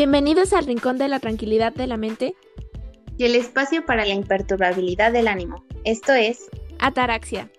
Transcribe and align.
Bienvenidos 0.00 0.54
al 0.54 0.64
Rincón 0.64 0.96
de 0.96 1.08
la 1.08 1.20
Tranquilidad 1.20 1.74
de 1.74 1.86
la 1.86 1.98
Mente 1.98 2.34
y 3.18 3.24
el 3.26 3.34
espacio 3.34 3.84
para 3.84 4.06
la 4.06 4.14
imperturbabilidad 4.14 5.12
del 5.12 5.28
ánimo. 5.28 5.62
Esto 5.84 6.14
es 6.14 6.48
Ataraxia. 6.78 7.50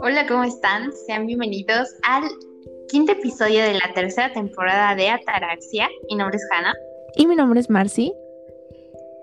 Hola, 0.00 0.26
¿cómo 0.28 0.44
están? 0.44 0.92
Sean 1.06 1.26
bienvenidos 1.26 1.88
al 2.02 2.24
quinto 2.90 3.12
episodio 3.12 3.62
de 3.62 3.72
la 3.72 3.94
tercera 3.94 4.30
temporada 4.34 4.94
de 4.96 5.08
Ataraxia. 5.08 5.88
Mi 6.10 6.16
nombre 6.16 6.36
es 6.36 6.46
Hannah. 6.52 6.74
Y 7.16 7.26
mi 7.26 7.36
nombre 7.36 7.58
es 7.58 7.70
Marcy. 7.70 8.12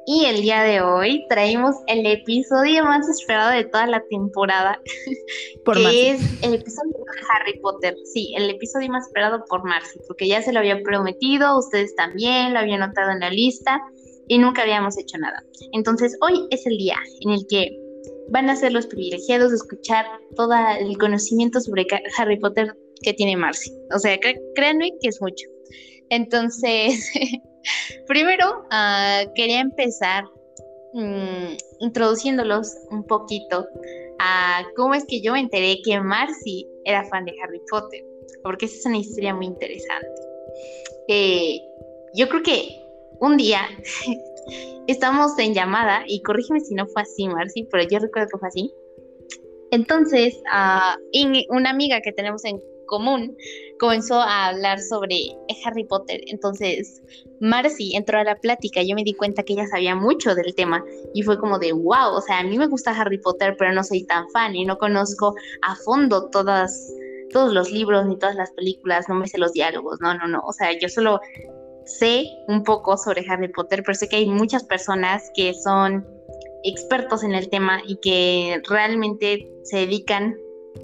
Y 0.07 0.25
el 0.25 0.41
día 0.41 0.63
de 0.63 0.81
hoy 0.81 1.25
traemos 1.29 1.75
el 1.87 2.05
episodio 2.05 2.83
más 2.85 3.07
esperado 3.07 3.51
de 3.51 3.65
toda 3.65 3.85
la 3.85 4.03
temporada, 4.09 4.81
por 5.65 5.77
que 5.77 6.11
es 6.11 6.21
el 6.43 6.55
episodio 6.55 6.91
de 6.91 7.21
Harry 7.33 7.59
Potter. 7.59 7.95
Sí, 8.11 8.33
el 8.35 8.49
episodio 8.49 8.89
más 8.89 9.07
esperado 9.07 9.43
por 9.47 9.63
Marcy, 9.63 9.99
porque 10.07 10.27
ya 10.27 10.41
se 10.41 10.53
lo 10.53 10.59
había 10.59 10.81
prometido, 10.81 11.57
ustedes 11.57 11.95
también 11.95 12.53
lo 12.53 12.59
habían 12.59 12.79
notado 12.79 13.11
en 13.11 13.19
la 13.19 13.29
lista 13.29 13.79
y 14.27 14.39
nunca 14.39 14.63
habíamos 14.63 14.97
hecho 14.97 15.17
nada. 15.19 15.43
Entonces 15.73 16.17
hoy 16.21 16.47
es 16.49 16.65
el 16.65 16.77
día 16.77 16.95
en 17.21 17.31
el 17.31 17.45
que 17.47 17.77
van 18.29 18.49
a 18.49 18.55
ser 18.55 18.71
los 18.71 18.87
privilegiados 18.87 19.51
de 19.51 19.57
escuchar 19.57 20.05
todo 20.35 20.53
el 20.79 20.97
conocimiento 20.97 21.61
sobre 21.61 21.85
Harry 22.17 22.39
Potter 22.39 22.75
que 23.03 23.13
tiene 23.13 23.35
Marcy. 23.35 23.71
O 23.93 23.99
sea, 23.99 24.17
créanme 24.55 24.91
que 25.01 25.09
es 25.09 25.21
mucho. 25.21 25.45
Entonces, 26.09 27.11
primero 28.07 28.65
uh, 28.71 29.33
quería 29.35 29.59
empezar 29.59 30.25
um, 30.93 31.55
introduciéndolos 31.79 32.75
un 32.89 33.05
poquito 33.05 33.67
a 34.19 34.63
cómo 34.75 34.93
es 34.93 35.05
que 35.05 35.21
yo 35.21 35.33
me 35.33 35.39
enteré 35.39 35.81
que 35.83 35.99
Marcy 35.99 36.67
era 36.85 37.03
fan 37.05 37.25
de 37.25 37.33
Harry 37.43 37.61
Potter, 37.69 38.03
porque 38.43 38.65
esa 38.65 38.75
es 38.77 38.85
una 38.85 38.97
historia 38.97 39.33
muy 39.33 39.47
interesante. 39.47 40.07
Eh, 41.07 41.59
yo 42.13 42.29
creo 42.29 42.43
que 42.43 42.81
un 43.19 43.37
día 43.37 43.61
estamos 44.87 45.37
en 45.39 45.53
llamada, 45.53 46.03
y 46.07 46.21
corrígeme 46.21 46.59
si 46.59 46.75
no 46.75 46.85
fue 46.87 47.01
así, 47.01 47.27
Marcy, 47.27 47.67
pero 47.71 47.83
yo 47.89 47.99
recuerdo 47.99 48.29
que 48.31 48.37
fue 48.37 48.47
así. 48.47 48.73
Entonces, 49.71 50.35
uh, 50.53 51.55
una 51.55 51.69
amiga 51.69 52.01
que 52.01 52.11
tenemos 52.11 52.43
en 52.45 52.61
común, 52.91 53.37
comenzó 53.79 54.15
a 54.15 54.49
hablar 54.49 54.79
sobre 54.81 55.15
Harry 55.65 55.85
Potter. 55.85 56.19
Entonces, 56.27 57.01
Marcy 57.39 57.95
entró 57.95 58.19
a 58.19 58.25
la 58.25 58.35
plática 58.35 58.83
yo 58.83 58.95
me 58.95 59.03
di 59.03 59.13
cuenta 59.13 59.43
que 59.43 59.53
ella 59.53 59.65
sabía 59.67 59.95
mucho 59.95 60.35
del 60.35 60.53
tema 60.53 60.83
y 61.13 61.23
fue 61.23 61.39
como 61.39 61.57
de, 61.57 61.71
wow, 61.71 62.13
o 62.13 62.21
sea, 62.21 62.39
a 62.39 62.43
mí 62.43 62.57
me 62.57 62.67
gusta 62.67 62.91
Harry 62.91 63.17
Potter, 63.17 63.55
pero 63.57 63.71
no 63.71 63.83
soy 63.83 64.03
tan 64.03 64.29
fan 64.29 64.55
y 64.55 64.65
no 64.65 64.77
conozco 64.77 65.33
a 65.61 65.75
fondo 65.77 66.29
todas 66.29 66.93
todos 67.31 67.53
los 67.53 67.71
libros 67.71 68.05
ni 68.07 68.19
todas 68.19 68.35
las 68.35 68.51
películas, 68.51 69.07
no 69.07 69.15
me 69.15 69.25
sé 69.25 69.37
los 69.37 69.53
diálogos, 69.53 70.01
no, 70.01 70.13
no, 70.13 70.27
no, 70.27 70.41
o 70.45 70.51
sea, 70.51 70.77
yo 70.77 70.89
solo 70.89 71.21
sé 71.85 72.25
un 72.49 72.65
poco 72.65 72.97
sobre 72.97 73.23
Harry 73.29 73.47
Potter, 73.47 73.83
pero 73.85 73.95
sé 73.95 74.09
que 74.09 74.17
hay 74.17 74.25
muchas 74.25 74.65
personas 74.65 75.31
que 75.33 75.53
son 75.53 76.05
expertos 76.65 77.23
en 77.23 77.33
el 77.33 77.49
tema 77.49 77.81
y 77.87 77.95
que 78.01 78.61
realmente 78.67 79.49
se 79.63 79.77
dedican 79.77 80.35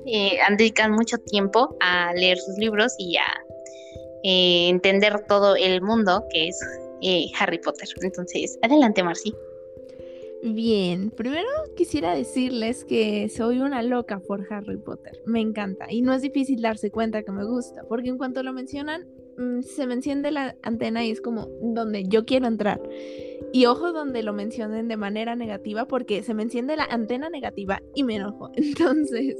eh, 0.08 0.40
dedican 0.58 0.92
mucho 0.92 1.18
tiempo 1.18 1.76
a 1.80 2.14
leer 2.14 2.38
sus 2.38 2.58
libros 2.58 2.94
y 2.98 3.18
a 3.18 3.26
eh, 4.24 4.70
entender 4.70 5.26
todo 5.28 5.56
el 5.56 5.82
mundo 5.82 6.24
que 6.32 6.48
es 6.48 6.60
eh, 7.02 7.26
Harry 7.40 7.60
Potter. 7.60 7.88
Entonces, 8.02 8.58
adelante, 8.62 9.04
Marcy. 9.04 9.34
Bien, 10.44 11.10
primero 11.10 11.48
quisiera 11.76 12.14
decirles 12.14 12.86
que 12.86 13.28
soy 13.30 13.60
una 13.60 13.82
loca 13.82 14.20
por 14.20 14.46
Harry 14.52 14.78
Potter. 14.78 15.22
Me 15.26 15.42
encanta 15.42 15.92
y 15.92 16.02
no 16.02 16.14
es 16.14 16.22
difícil 16.22 16.62
darse 16.62 16.92
cuenta 16.92 17.24
que 17.24 17.32
me 17.32 17.44
gusta, 17.44 17.84
porque 17.90 18.10
en 18.10 18.18
cuanto 18.18 18.44
lo 18.44 18.54
mencionan, 18.54 19.08
mm, 19.38 19.62
se 19.62 19.88
me 19.88 19.96
enciende 19.96 20.32
la 20.32 20.56
antena 20.62 21.04
y 21.04 21.12
es 21.12 21.22
como 21.22 21.48
donde 21.62 22.04
yo 22.08 22.26
quiero 22.26 22.48
entrar. 22.48 22.82
Y 23.52 23.66
ojo 23.66 23.94
donde 23.94 24.22
lo 24.24 24.34
mencionen 24.34 24.88
de 24.88 24.98
manera 24.98 25.36
negativa, 25.36 25.88
porque 25.88 26.22
se 26.22 26.34
me 26.34 26.44
enciende 26.44 26.76
la 26.76 26.86
antena 26.86 27.30
negativa 27.30 27.82
y 27.96 28.04
me 28.04 28.16
enojo. 28.16 28.52
Entonces, 28.56 29.38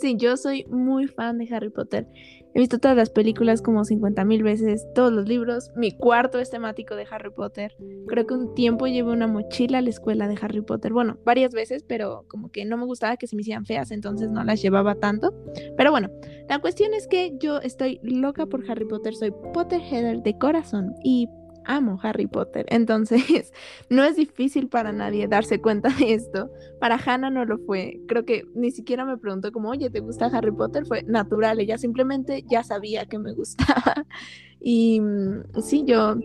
Sí, 0.00 0.16
yo 0.16 0.38
soy 0.38 0.64
muy 0.64 1.08
fan 1.08 1.36
de 1.36 1.54
Harry 1.54 1.68
Potter. 1.68 2.06
He 2.54 2.58
visto 2.58 2.78
todas 2.78 2.96
las 2.96 3.10
películas 3.10 3.60
como 3.60 3.84
50 3.84 4.24
mil 4.24 4.42
veces, 4.42 4.86
todos 4.94 5.12
los 5.12 5.28
libros. 5.28 5.70
Mi 5.76 5.92
cuarto 5.92 6.38
es 6.38 6.48
temático 6.48 6.96
de 6.96 7.06
Harry 7.10 7.30
Potter. 7.30 7.76
Creo 8.08 8.26
que 8.26 8.32
un 8.32 8.54
tiempo 8.54 8.86
llevé 8.86 9.12
una 9.12 9.26
mochila 9.26 9.78
a 9.78 9.82
la 9.82 9.90
escuela 9.90 10.26
de 10.26 10.38
Harry 10.40 10.62
Potter. 10.62 10.94
Bueno, 10.94 11.18
varias 11.24 11.52
veces, 11.52 11.84
pero 11.86 12.24
como 12.28 12.50
que 12.50 12.64
no 12.64 12.78
me 12.78 12.86
gustaba 12.86 13.18
que 13.18 13.26
se 13.26 13.36
me 13.36 13.42
hicieran 13.42 13.66
feas, 13.66 13.90
entonces 13.90 14.30
no 14.30 14.42
las 14.42 14.62
llevaba 14.62 14.94
tanto. 14.94 15.34
Pero 15.76 15.90
bueno, 15.90 16.08
la 16.48 16.58
cuestión 16.60 16.94
es 16.94 17.06
que 17.06 17.36
yo 17.38 17.58
estoy 17.58 18.00
loca 18.02 18.46
por 18.46 18.68
Harry 18.70 18.86
Potter. 18.86 19.14
Soy 19.14 19.32
Potterheader 19.52 20.22
de 20.22 20.38
corazón. 20.38 20.94
Y 21.04 21.28
amo 21.64 21.98
Harry 22.02 22.26
Potter. 22.26 22.66
Entonces, 22.68 23.52
no 23.90 24.04
es 24.04 24.16
difícil 24.16 24.68
para 24.68 24.92
nadie 24.92 25.28
darse 25.28 25.60
cuenta 25.60 25.88
de 25.98 26.14
esto. 26.14 26.50
Para 26.80 26.96
Hannah 26.96 27.30
no 27.30 27.44
lo 27.44 27.58
fue. 27.58 28.00
Creo 28.08 28.24
que 28.24 28.44
ni 28.54 28.70
siquiera 28.70 29.04
me 29.04 29.16
preguntó 29.16 29.52
como, 29.52 29.70
oye, 29.70 29.90
¿te 29.90 30.00
gusta 30.00 30.26
Harry 30.26 30.52
Potter? 30.52 30.86
Fue 30.86 31.02
natural. 31.04 31.60
Ella 31.60 31.78
simplemente 31.78 32.44
ya 32.48 32.62
sabía 32.62 33.06
que 33.06 33.18
me 33.18 33.32
gustaba. 33.34 34.06
Y 34.60 35.00
mm, 35.00 35.60
sí, 35.62 35.84
yo 35.86 36.16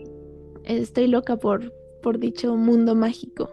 estoy 0.64 1.08
loca 1.08 1.36
por, 1.36 1.72
por 2.02 2.18
dicho 2.18 2.56
mundo 2.56 2.94
mágico. 2.94 3.50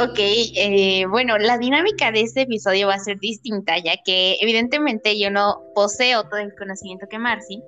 Ok, 0.00 0.18
eh, 0.18 1.06
bueno, 1.10 1.38
la 1.38 1.58
dinámica 1.58 2.12
de 2.12 2.20
este 2.20 2.42
episodio 2.42 2.86
va 2.86 2.94
a 2.94 2.98
ser 3.00 3.18
distinta, 3.18 3.78
ya 3.78 3.94
que 4.04 4.36
evidentemente 4.40 5.18
yo 5.18 5.28
no 5.28 5.60
poseo 5.74 6.22
todo 6.22 6.38
el 6.38 6.54
conocimiento 6.54 7.08
que 7.10 7.18
Marcy, 7.18 7.60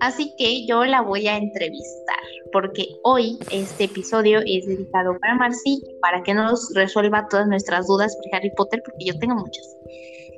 Así 0.00 0.34
que 0.38 0.66
yo 0.66 0.84
la 0.84 1.02
voy 1.02 1.28
a 1.28 1.36
entrevistar, 1.36 2.18
porque 2.52 2.86
hoy 3.04 3.38
este 3.52 3.84
episodio 3.84 4.40
es 4.40 4.66
dedicado 4.66 5.18
para 5.20 5.34
Marcy, 5.34 5.82
para 6.00 6.22
que 6.22 6.32
nos 6.32 6.72
resuelva 6.74 7.28
todas 7.28 7.46
nuestras 7.46 7.86
dudas 7.86 8.14
sobre 8.14 8.36
Harry 8.36 8.50
Potter, 8.56 8.82
porque 8.84 9.04
yo 9.04 9.18
tengo 9.18 9.34
muchas. 9.34 9.76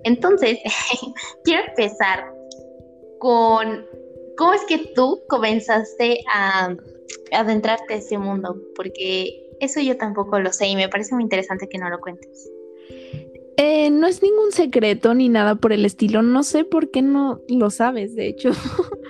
Entonces, 0.04 0.58
quiero 1.44 1.62
empezar 1.68 2.32
con 3.20 3.86
cómo 4.36 4.52
es 4.52 4.64
que 4.64 4.78
tú 4.96 5.22
comenzaste 5.28 6.18
a 6.34 6.74
adentrarte 7.32 7.94
a 7.94 7.96
ese 7.98 8.18
mundo, 8.18 8.56
porque 8.74 9.48
eso 9.60 9.80
yo 9.80 9.96
tampoco 9.96 10.40
lo 10.40 10.52
sé 10.52 10.66
y 10.66 10.76
me 10.76 10.88
parece 10.88 11.14
muy 11.14 11.22
interesante 11.22 11.68
que 11.68 11.78
no 11.78 11.88
lo 11.88 12.00
cuentes. 12.00 12.50
Eh, 13.56 13.90
no 13.90 14.06
es 14.06 14.22
ningún 14.22 14.50
secreto 14.50 15.14
ni 15.14 15.28
nada 15.28 15.54
por 15.54 15.72
el 15.72 15.84
estilo. 15.84 16.22
No 16.22 16.42
sé 16.42 16.64
por 16.64 16.90
qué 16.90 17.02
no 17.02 17.40
lo 17.48 17.70
sabes, 17.70 18.16
de 18.16 18.26
hecho. 18.26 18.50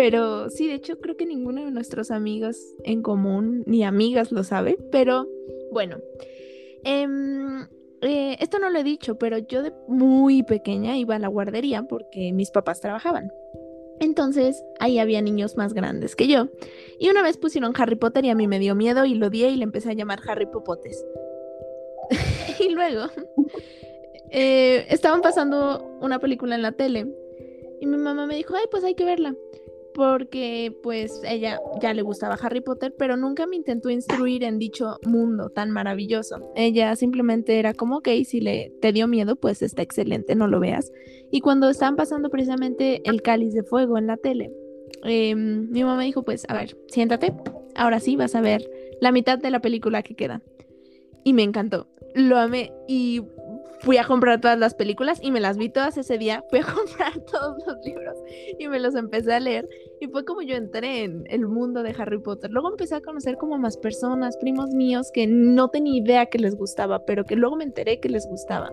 Pero 0.00 0.48
sí, 0.48 0.66
de 0.66 0.76
hecho 0.76 0.98
creo 0.98 1.18
que 1.18 1.26
ninguno 1.26 1.62
de 1.62 1.70
nuestros 1.70 2.10
amigos 2.10 2.56
en 2.84 3.02
común 3.02 3.64
ni 3.66 3.84
amigas 3.84 4.32
lo 4.32 4.44
sabe. 4.44 4.78
Pero 4.90 5.28
bueno, 5.72 5.98
em, 6.84 7.66
eh, 8.00 8.38
esto 8.40 8.58
no 8.58 8.70
lo 8.70 8.78
he 8.78 8.82
dicho, 8.82 9.18
pero 9.18 9.36
yo 9.36 9.62
de 9.62 9.74
muy 9.88 10.42
pequeña 10.42 10.96
iba 10.96 11.16
a 11.16 11.18
la 11.18 11.28
guardería 11.28 11.82
porque 11.82 12.32
mis 12.32 12.50
papás 12.50 12.80
trabajaban. 12.80 13.30
Entonces 14.00 14.64
ahí 14.78 14.98
había 14.98 15.20
niños 15.20 15.58
más 15.58 15.74
grandes 15.74 16.16
que 16.16 16.28
yo. 16.28 16.48
Y 16.98 17.10
una 17.10 17.22
vez 17.22 17.36
pusieron 17.36 17.74
Harry 17.76 17.96
Potter 17.96 18.24
y 18.24 18.30
a 18.30 18.34
mí 18.34 18.46
me 18.46 18.58
dio 18.58 18.74
miedo 18.74 19.04
y 19.04 19.16
lo 19.16 19.28
di 19.28 19.44
y 19.44 19.56
le 19.56 19.64
empecé 19.64 19.90
a 19.90 19.92
llamar 19.92 20.20
Harry 20.26 20.46
Popotes. 20.46 21.04
y 22.58 22.70
luego 22.70 23.04
eh, 24.30 24.86
estaban 24.88 25.20
pasando 25.20 25.98
una 26.00 26.20
película 26.20 26.54
en 26.54 26.62
la 26.62 26.72
tele 26.72 27.06
y 27.82 27.86
mi 27.86 27.98
mamá 27.98 28.24
me 28.24 28.36
dijo, 28.36 28.54
ay, 28.56 28.64
pues 28.70 28.82
hay 28.82 28.94
que 28.94 29.04
verla 29.04 29.36
porque 29.94 30.76
pues 30.82 31.20
ella 31.26 31.58
ya 31.80 31.92
le 31.94 32.02
gustaba 32.02 32.38
Harry 32.40 32.60
Potter, 32.60 32.94
pero 32.96 33.16
nunca 33.16 33.46
me 33.46 33.56
intentó 33.56 33.90
instruir 33.90 34.44
en 34.44 34.58
dicho 34.58 34.98
mundo 35.04 35.50
tan 35.50 35.70
maravilloso. 35.70 36.52
Ella 36.54 36.94
simplemente 36.96 37.58
era 37.58 37.74
como, 37.74 37.98
ok, 37.98 38.08
si 38.24 38.40
le 38.40 38.72
te 38.80 38.92
dio 38.92 39.08
miedo, 39.08 39.36
pues 39.36 39.62
está 39.62 39.82
excelente, 39.82 40.34
no 40.34 40.46
lo 40.46 40.60
veas. 40.60 40.92
Y 41.30 41.40
cuando 41.40 41.68
estaban 41.68 41.96
pasando 41.96 42.30
precisamente 42.30 43.02
el 43.08 43.22
cáliz 43.22 43.54
de 43.54 43.62
fuego 43.62 43.98
en 43.98 44.06
la 44.06 44.16
tele, 44.16 44.52
em, 45.04 45.70
mi 45.70 45.84
mamá 45.84 46.02
dijo, 46.02 46.22
pues, 46.22 46.44
a 46.48 46.54
ver, 46.54 46.76
siéntate, 46.88 47.32
ahora 47.74 48.00
sí 48.00 48.16
vas 48.16 48.34
a 48.34 48.40
ver 48.40 48.68
la 49.00 49.12
mitad 49.12 49.38
de 49.38 49.50
la 49.50 49.60
película 49.60 50.02
que 50.02 50.14
queda. 50.14 50.42
Y 51.24 51.32
me 51.32 51.42
encantó, 51.42 51.86
lo 52.14 52.38
amé 52.38 52.72
y 52.88 53.22
fui 53.80 53.96
a 53.96 54.04
comprar 54.04 54.40
todas 54.40 54.58
las 54.58 54.74
películas 54.74 55.18
y 55.22 55.30
me 55.30 55.40
las 55.40 55.56
vi 55.56 55.68
todas 55.68 55.96
ese 55.96 56.18
día. 56.18 56.44
Fui 56.50 56.60
a 56.60 56.64
comprar 56.64 57.18
todos 57.20 57.62
los 57.66 57.84
libros 57.84 58.16
y 58.58 58.68
me 58.68 58.78
los 58.78 58.94
empecé 58.94 59.32
a 59.32 59.40
leer. 59.40 59.68
Y 60.00 60.06
fue 60.08 60.24
como 60.24 60.42
yo 60.42 60.56
entré 60.56 61.04
en 61.04 61.24
el 61.28 61.46
mundo 61.46 61.82
de 61.82 61.94
Harry 61.98 62.18
Potter. 62.18 62.50
Luego 62.50 62.70
empecé 62.70 62.96
a 62.96 63.00
conocer 63.00 63.36
como 63.36 63.58
más 63.58 63.76
personas, 63.76 64.36
primos 64.36 64.70
míos, 64.70 65.10
que 65.12 65.26
no 65.26 65.68
tenía 65.68 65.98
idea 65.98 66.26
que 66.26 66.38
les 66.38 66.54
gustaba, 66.56 67.04
pero 67.04 67.24
que 67.24 67.36
luego 67.36 67.56
me 67.56 67.64
enteré 67.64 68.00
que 68.00 68.08
les 68.08 68.26
gustaba. 68.26 68.70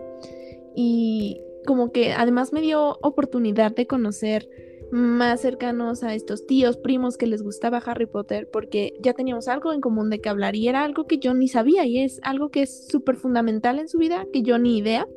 Y 0.75 1.41
como 1.65 1.91
que 1.91 2.13
además 2.13 2.53
me 2.53 2.61
dio 2.61 2.97
oportunidad 3.01 3.73
de 3.73 3.87
conocer 3.87 4.47
más 4.91 5.41
cercanos 5.41 6.03
a 6.03 6.13
estos 6.13 6.45
tíos, 6.45 6.77
primos 6.77 7.17
que 7.17 7.27
les 7.27 7.41
gustaba 7.41 7.77
Harry 7.79 8.05
Potter, 8.05 8.49
porque 8.51 8.93
ya 9.01 9.13
teníamos 9.13 9.47
algo 9.47 9.73
en 9.73 9.81
común 9.81 10.09
de 10.09 10.19
que 10.19 10.29
hablar 10.29 10.55
y 10.55 10.67
era 10.67 10.83
algo 10.83 11.07
que 11.07 11.19
yo 11.19 11.33
ni 11.33 11.47
sabía 11.47 11.85
y 11.85 11.99
es 11.99 12.19
algo 12.23 12.49
que 12.49 12.63
es 12.63 12.87
súper 12.87 13.15
fundamental 13.15 13.79
en 13.79 13.87
su 13.87 13.97
vida, 13.97 14.25
que 14.31 14.43
yo 14.43 14.57
ni 14.57 14.77
idea. 14.77 15.07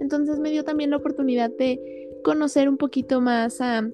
Entonces 0.00 0.38
me 0.38 0.50
dio 0.50 0.64
también 0.64 0.90
la 0.90 0.96
oportunidad 0.96 1.50
de 1.50 2.08
conocer 2.24 2.68
un 2.68 2.76
poquito 2.76 3.20
más 3.20 3.60
a 3.60 3.88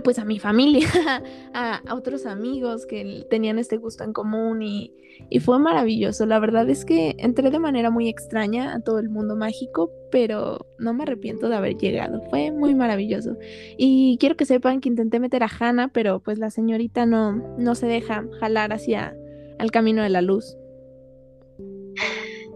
pues 0.00 0.18
a 0.18 0.24
mi 0.24 0.38
familia, 0.38 0.88
a, 1.54 1.82
otros 1.90 2.26
amigos 2.26 2.86
que 2.86 3.26
tenían 3.30 3.58
este 3.58 3.76
gusto 3.76 4.04
en 4.04 4.12
común 4.12 4.62
y, 4.62 4.94
fue 5.40 5.58
maravilloso. 5.58 6.26
La 6.26 6.38
verdad 6.38 6.70
es 6.70 6.84
que 6.84 7.16
entré 7.18 7.50
de 7.50 7.58
manera 7.58 7.90
muy 7.90 8.08
extraña 8.08 8.72
a 8.72 8.80
todo 8.80 9.00
el 9.00 9.08
mundo 9.08 9.34
mágico, 9.34 9.90
pero 10.12 10.64
no 10.78 10.94
me 10.94 11.02
arrepiento 11.02 11.48
de 11.48 11.56
haber 11.56 11.76
llegado. 11.76 12.22
Fue 12.30 12.52
muy 12.52 12.76
maravilloso. 12.76 13.36
Y 13.76 14.16
quiero 14.20 14.36
que 14.36 14.44
sepan 14.44 14.80
que 14.80 14.88
intenté 14.88 15.18
meter 15.18 15.42
a 15.42 15.48
Hannah, 15.48 15.88
pero 15.88 16.20
pues 16.20 16.38
la 16.38 16.50
señorita 16.50 17.04
no, 17.04 17.32
no 17.58 17.74
se 17.74 17.86
deja 17.88 18.24
jalar 18.38 18.72
hacia 18.72 19.16
el 19.58 19.72
camino 19.72 20.04
de 20.04 20.10
la 20.10 20.22
luz. 20.22 20.56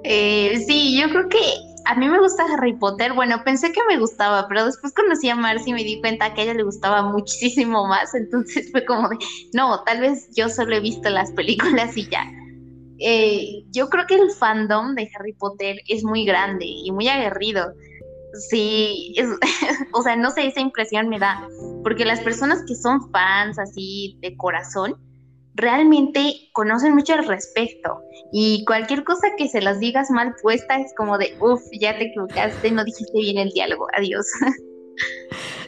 Eh, 0.05 0.63
sí, 0.67 1.01
yo 1.01 1.09
creo 1.09 1.29
que 1.29 1.39
a 1.85 1.95
mí 1.95 2.09
me 2.09 2.19
gusta 2.19 2.45
Harry 2.53 2.75
Potter. 2.75 3.13
Bueno, 3.13 3.43
pensé 3.45 3.73
que 3.73 3.81
me 3.89 3.99
gustaba, 3.99 4.47
pero 4.49 4.65
después 4.65 4.93
conocí 4.93 5.29
a 5.29 5.37
Marcy 5.37 5.71
y 5.71 5.75
me 5.75 5.85
di 5.85 6.01
cuenta 6.01 6.33
que 6.35 6.43
a 6.43 6.45
ella 6.45 6.55
le 6.55 6.63
gustaba 6.63 7.03
muchísimo 7.03 7.87
más. 7.87 8.15
Entonces 8.15 8.71
fue 8.71 8.85
como 8.85 9.09
de, 9.09 9.19
no, 9.53 9.83
tal 9.85 10.01
vez 10.01 10.29
yo 10.35 10.49
solo 10.49 10.77
he 10.77 10.81
visto 10.81 11.09
las 11.11 11.33
películas 11.33 11.97
y 11.97 12.09
ya. 12.09 12.31
Eh, 12.99 13.65
yo 13.71 13.89
creo 13.89 14.07
que 14.07 14.15
el 14.15 14.31
fandom 14.31 14.95
de 14.95 15.11
Harry 15.19 15.33
Potter 15.33 15.77
es 15.89 16.05
muy 16.05 16.25
grande 16.25 16.67
y 16.67 16.93
muy 16.93 17.09
aguerrido. 17.09 17.73
Sí, 18.49 19.15
o 19.93 20.03
sea, 20.03 20.17
no 20.17 20.31
sé, 20.31 20.47
esa 20.47 20.61
impresión 20.61 21.09
me 21.09 21.19
da. 21.19 21.47
Porque 21.83 22.05
las 22.05 22.21
personas 22.21 22.63
que 22.67 22.75
son 22.75 23.11
fans 23.11 23.59
así 23.59 24.17
de 24.21 24.37
corazón, 24.37 24.97
realmente 25.55 26.49
conocen 26.53 26.95
mucho 26.95 27.15
al 27.15 27.27
respecto 27.27 28.01
y 28.33 28.65
cualquier 28.65 29.05
cosa 29.05 29.29
que 29.37 29.49
se 29.49 29.61
las 29.61 29.81
digas 29.81 30.11
mal 30.11 30.35
puesta 30.41 30.77
es 30.77 30.95
como 30.97 31.19
de, 31.19 31.35
uff, 31.41 31.63
ya 31.79 31.97
te 31.97 32.05
equivocaste, 32.05 32.71
no 32.71 32.85
dijiste 32.85 33.19
bien 33.19 33.39
el 33.39 33.51
diálogo, 33.51 33.87
adiós. 33.97 34.27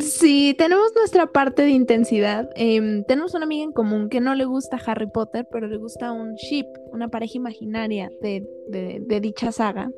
Sí, 0.00 0.52
tenemos 0.58 0.92
nuestra 0.96 1.28
parte 1.28 1.62
de 1.62 1.70
intensidad. 1.70 2.50
Em, 2.56 3.04
tenemos 3.04 3.34
una 3.34 3.44
amiga 3.44 3.62
en 3.62 3.70
común 3.70 4.08
que 4.08 4.20
no 4.20 4.34
le 4.34 4.44
gusta 4.44 4.80
Harry 4.84 5.06
Potter, 5.06 5.46
pero 5.52 5.68
le 5.68 5.76
gusta 5.76 6.10
un 6.10 6.34
ship, 6.34 6.66
una 6.90 7.06
pareja 7.08 7.34
imaginaria 7.36 8.10
de, 8.20 8.44
de 8.68 9.20
dicha 9.20 9.52
saga. 9.52 9.88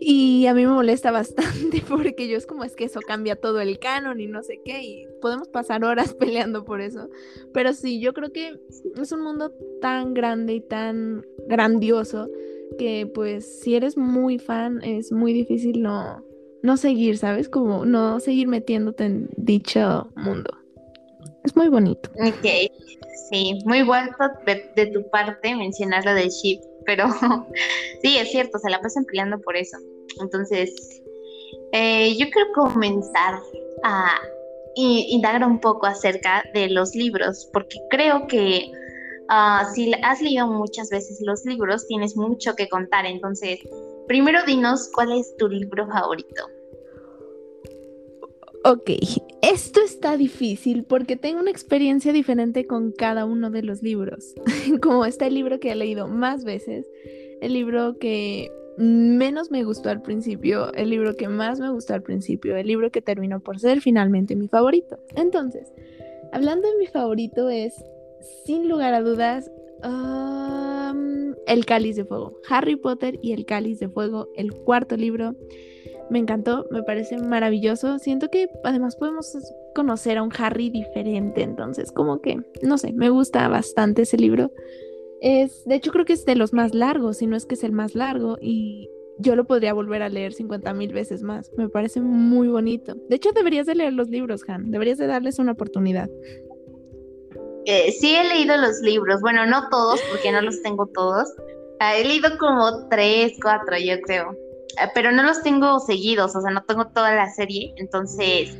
Y 0.00 0.46
a 0.46 0.54
mí 0.54 0.64
me 0.64 0.72
molesta 0.72 1.10
bastante 1.12 1.82
porque 1.88 2.28
yo 2.28 2.36
es 2.36 2.46
como 2.46 2.64
es 2.64 2.76
que 2.76 2.84
eso 2.84 3.00
cambia 3.00 3.36
todo 3.36 3.60
el 3.60 3.78
canon 3.78 4.20
y 4.20 4.26
no 4.26 4.42
sé 4.42 4.60
qué, 4.64 4.82
y 4.82 5.06
podemos 5.20 5.48
pasar 5.48 5.84
horas 5.84 6.14
peleando 6.18 6.64
por 6.64 6.80
eso. 6.80 7.08
Pero 7.52 7.72
sí, 7.72 8.00
yo 8.00 8.14
creo 8.14 8.32
que 8.32 8.58
es 9.00 9.12
un 9.12 9.22
mundo 9.22 9.52
tan 9.80 10.14
grande 10.14 10.54
y 10.54 10.60
tan 10.60 11.24
grandioso 11.46 12.28
que 12.78 13.10
pues 13.12 13.60
si 13.60 13.74
eres 13.74 13.96
muy 13.96 14.38
fan 14.38 14.82
es 14.82 15.10
muy 15.10 15.32
difícil 15.32 15.82
no, 15.82 16.22
no 16.62 16.76
seguir, 16.76 17.18
¿sabes? 17.18 17.48
Como 17.48 17.84
no 17.84 18.20
seguir 18.20 18.48
metiéndote 18.48 19.04
en 19.04 19.28
dicho 19.36 20.10
mundo. 20.16 20.50
Es 21.44 21.56
muy 21.56 21.68
bonito. 21.68 22.10
Ok, 22.16 22.46
sí, 23.30 23.58
muy 23.64 23.82
bueno 23.82 24.10
de, 24.44 24.86
tu 24.86 25.08
parte 25.10 25.54
mencionar 25.54 26.04
lo 26.04 26.14
del 26.14 26.28
ship 26.28 26.60
pero 26.88 27.04
sí, 28.02 28.16
es 28.16 28.30
cierto, 28.30 28.58
se 28.58 28.70
la 28.70 28.80
pasan 28.80 29.04
peleando 29.04 29.38
por 29.40 29.58
eso. 29.58 29.76
Entonces, 30.22 31.02
eh, 31.72 32.16
yo 32.16 32.30
quiero 32.30 32.48
comenzar 32.54 33.38
a 33.84 34.18
indagar 34.74 35.44
un 35.44 35.60
poco 35.60 35.86
acerca 35.86 36.42
de 36.54 36.70
los 36.70 36.94
libros, 36.94 37.50
porque 37.52 37.76
creo 37.90 38.26
que 38.26 38.72
ah, 39.28 39.70
si 39.74 39.92
has 40.02 40.22
leído 40.22 40.46
muchas 40.46 40.88
veces 40.88 41.20
los 41.20 41.44
libros, 41.44 41.86
tienes 41.88 42.16
mucho 42.16 42.54
que 42.54 42.70
contar. 42.70 43.04
Entonces, 43.04 43.60
primero 44.06 44.42
dinos 44.46 44.90
cuál 44.94 45.12
es 45.12 45.36
tu 45.36 45.46
libro 45.46 45.86
favorito. 45.88 46.46
Ok, 48.70 48.90
esto 49.40 49.80
está 49.80 50.18
difícil 50.18 50.84
porque 50.84 51.16
tengo 51.16 51.40
una 51.40 51.50
experiencia 51.50 52.12
diferente 52.12 52.66
con 52.66 52.92
cada 52.92 53.24
uno 53.24 53.48
de 53.50 53.62
los 53.62 53.82
libros. 53.82 54.34
Como 54.82 55.06
está 55.06 55.26
el 55.26 55.32
libro 55.36 55.58
que 55.58 55.72
he 55.72 55.74
leído 55.74 56.06
más 56.06 56.44
veces, 56.44 56.86
el 57.40 57.54
libro 57.54 57.96
que 57.98 58.52
menos 58.76 59.50
me 59.50 59.64
gustó 59.64 59.88
al 59.88 60.02
principio, 60.02 60.70
el 60.74 60.90
libro 60.90 61.16
que 61.16 61.28
más 61.28 61.60
me 61.60 61.70
gustó 61.70 61.94
al 61.94 62.02
principio, 62.02 62.56
el 62.56 62.66
libro 62.66 62.90
que 62.90 63.00
terminó 63.00 63.40
por 63.40 63.58
ser 63.58 63.80
finalmente 63.80 64.36
mi 64.36 64.48
favorito. 64.48 64.98
Entonces, 65.16 65.72
hablando 66.30 66.68
de 66.68 66.76
mi 66.76 66.88
favorito 66.88 67.48
es, 67.48 67.72
sin 68.44 68.68
lugar 68.68 68.92
a 68.92 69.00
dudas, 69.00 69.50
El 71.46 71.64
Cáliz 71.64 71.96
de 71.96 72.04
Fuego. 72.04 72.34
Harry 72.50 72.76
Potter 72.76 73.18
y 73.22 73.32
El 73.32 73.46
Cáliz 73.46 73.80
de 73.80 73.88
Fuego, 73.88 74.28
el 74.36 74.52
cuarto 74.52 74.98
libro. 74.98 75.34
Me 76.10 76.18
encantó, 76.18 76.66
me 76.70 76.82
parece 76.82 77.18
maravilloso. 77.18 77.98
Siento 77.98 78.28
que 78.28 78.48
además 78.64 78.96
podemos 78.96 79.36
conocer 79.74 80.18
a 80.18 80.22
un 80.22 80.30
Harry 80.38 80.70
diferente, 80.70 81.42
entonces 81.42 81.92
como 81.92 82.20
que, 82.20 82.38
no 82.62 82.78
sé, 82.78 82.92
me 82.92 83.10
gusta 83.10 83.46
bastante 83.48 84.02
ese 84.02 84.16
libro. 84.16 84.50
Es, 85.20 85.64
de 85.64 85.74
hecho 85.74 85.90
creo 85.90 86.04
que 86.04 86.12
es 86.12 86.24
de 86.24 86.36
los 86.36 86.52
más 86.52 86.74
largos, 86.74 87.18
si 87.18 87.26
no 87.26 87.36
es 87.36 87.44
que 87.44 87.54
es 87.54 87.64
el 87.64 87.72
más 87.72 87.94
largo 87.94 88.38
y 88.40 88.88
yo 89.18 89.34
lo 89.34 89.44
podría 89.44 89.72
volver 89.72 90.02
a 90.02 90.08
leer 90.08 90.32
50 90.32 90.72
mil 90.74 90.92
veces 90.92 91.22
más. 91.22 91.50
Me 91.56 91.68
parece 91.68 92.00
muy 92.00 92.48
bonito. 92.48 92.94
De 93.08 93.16
hecho 93.16 93.32
deberías 93.32 93.66
de 93.66 93.74
leer 93.74 93.92
los 93.92 94.08
libros, 94.08 94.42
Han, 94.48 94.70
deberías 94.70 94.98
de 94.98 95.06
darles 95.06 95.38
una 95.38 95.52
oportunidad. 95.52 96.08
Eh, 97.66 97.92
sí 97.92 98.14
he 98.14 98.24
leído 98.24 98.56
los 98.56 98.80
libros, 98.80 99.20
bueno, 99.20 99.44
no 99.44 99.68
todos 99.68 100.00
porque 100.10 100.32
no 100.32 100.40
los 100.40 100.62
tengo 100.62 100.86
todos. 100.86 101.28
Ah, 101.80 101.96
he 101.96 102.04
leído 102.04 102.38
como 102.38 102.88
tres, 102.88 103.32
cuatro, 103.42 103.76
yo 103.76 104.00
creo. 104.00 104.47
Eh, 104.76 104.88
pero 104.94 105.12
no 105.12 105.22
los 105.22 105.42
tengo 105.42 105.80
seguidos, 105.80 106.36
o 106.36 106.40
sea, 106.40 106.50
no 106.50 106.62
tengo 106.64 106.88
toda 106.88 107.14
la 107.14 107.30
serie, 107.32 107.72
entonces 107.76 108.56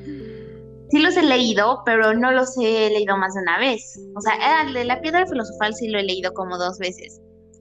sí 0.91 0.99
los 0.99 1.17
he 1.17 1.23
leído, 1.23 1.83
pero 1.85 2.15
no 2.15 2.33
los 2.33 2.57
he 2.59 2.91
leído 2.91 3.17
más 3.17 3.35
de 3.35 3.43
una 3.43 3.59
vez. 3.59 4.01
O 4.15 4.21
sea, 4.21 4.63
el 4.63 4.73
de 4.73 4.85
la 4.85 5.01
piedra 5.01 5.27
filosofal 5.27 5.75
sí 5.75 5.89
lo 5.89 5.99
he 5.99 6.03
leído 6.03 6.33
como 6.33 6.59
dos 6.59 6.79
veces. 6.79 7.21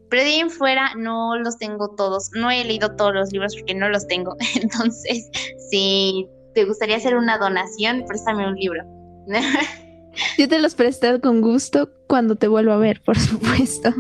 Pero 0.10 0.24
de 0.24 0.30
ahí 0.30 0.40
en 0.40 0.50
fuera 0.50 0.94
no 0.96 1.38
los 1.38 1.58
tengo 1.58 1.90
todos, 1.96 2.30
no 2.34 2.50
he 2.50 2.64
leído 2.64 2.96
todos 2.96 3.14
los 3.14 3.32
libros 3.32 3.56
porque 3.56 3.76
no 3.76 3.90
los 3.90 4.08
tengo. 4.08 4.36
Entonces, 4.62 5.30
si 5.70 6.28
te 6.54 6.66
gustaría 6.66 6.98
hacer 6.98 7.16
una 7.16 7.38
donación, 7.38 8.06
préstame 8.08 8.48
un 8.48 8.56
libro. 8.56 8.84
Yo 10.38 10.48
te 10.48 10.60
los 10.60 10.74
presto 10.74 11.20
con 11.22 11.42
gusto 11.42 11.90
cuando 12.08 12.36
te 12.38 12.48
vuelva 12.48 12.76
a 12.76 12.78
ver, 12.78 13.02
por 13.04 13.20
supuesto. 13.20 13.94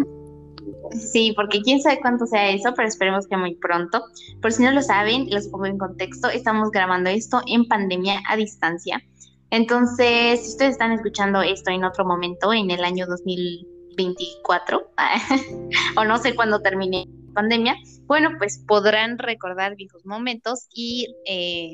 Sí, 0.91 1.33
porque 1.35 1.61
quién 1.61 1.81
sabe 1.81 1.99
cuánto 2.01 2.25
sea 2.25 2.49
eso, 2.49 2.73
pero 2.75 2.87
esperemos 2.87 3.27
que 3.27 3.37
muy 3.37 3.55
pronto. 3.55 4.03
Por 4.41 4.51
si 4.51 4.63
no 4.63 4.71
lo 4.71 4.81
saben, 4.81 5.29
los 5.29 5.47
pongo 5.47 5.65
en 5.65 5.77
contexto, 5.77 6.29
estamos 6.29 6.71
grabando 6.71 7.09
esto 7.09 7.41
en 7.47 7.67
pandemia 7.67 8.21
a 8.27 8.35
distancia. 8.35 9.01
Entonces, 9.49 10.41
si 10.41 10.49
ustedes 10.49 10.71
están 10.71 10.91
escuchando 10.91 11.41
esto 11.41 11.71
en 11.71 11.83
otro 11.83 12.05
momento, 12.05 12.51
en 12.53 12.69
el 12.69 12.83
año 12.83 13.05
2024, 13.07 14.91
o 15.97 16.03
no 16.03 16.17
sé 16.17 16.35
cuándo 16.35 16.61
termine 16.61 17.05
la 17.27 17.33
pandemia, 17.33 17.75
bueno, 18.07 18.31
pues 18.37 18.63
podrán 18.67 19.17
recordar 19.17 19.75
viejos 19.75 20.05
momentos 20.05 20.67
y 20.73 21.07
eh, 21.25 21.73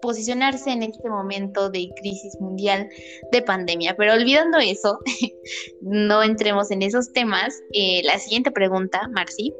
posicionarse 0.00 0.70
en 0.70 0.82
este 0.82 1.08
momento 1.08 1.70
de 1.70 1.90
crisis 1.96 2.38
mundial 2.40 2.88
de 3.32 3.42
pandemia. 3.42 3.94
Pero 3.96 4.14
olvidando 4.14 4.58
eso, 4.58 4.98
no 5.82 6.22
entremos 6.22 6.70
en 6.70 6.82
esos 6.82 7.12
temas. 7.12 7.54
Eh, 7.72 8.02
la 8.04 8.18
siguiente 8.18 8.50
pregunta, 8.50 9.08
Marci, 9.12 9.54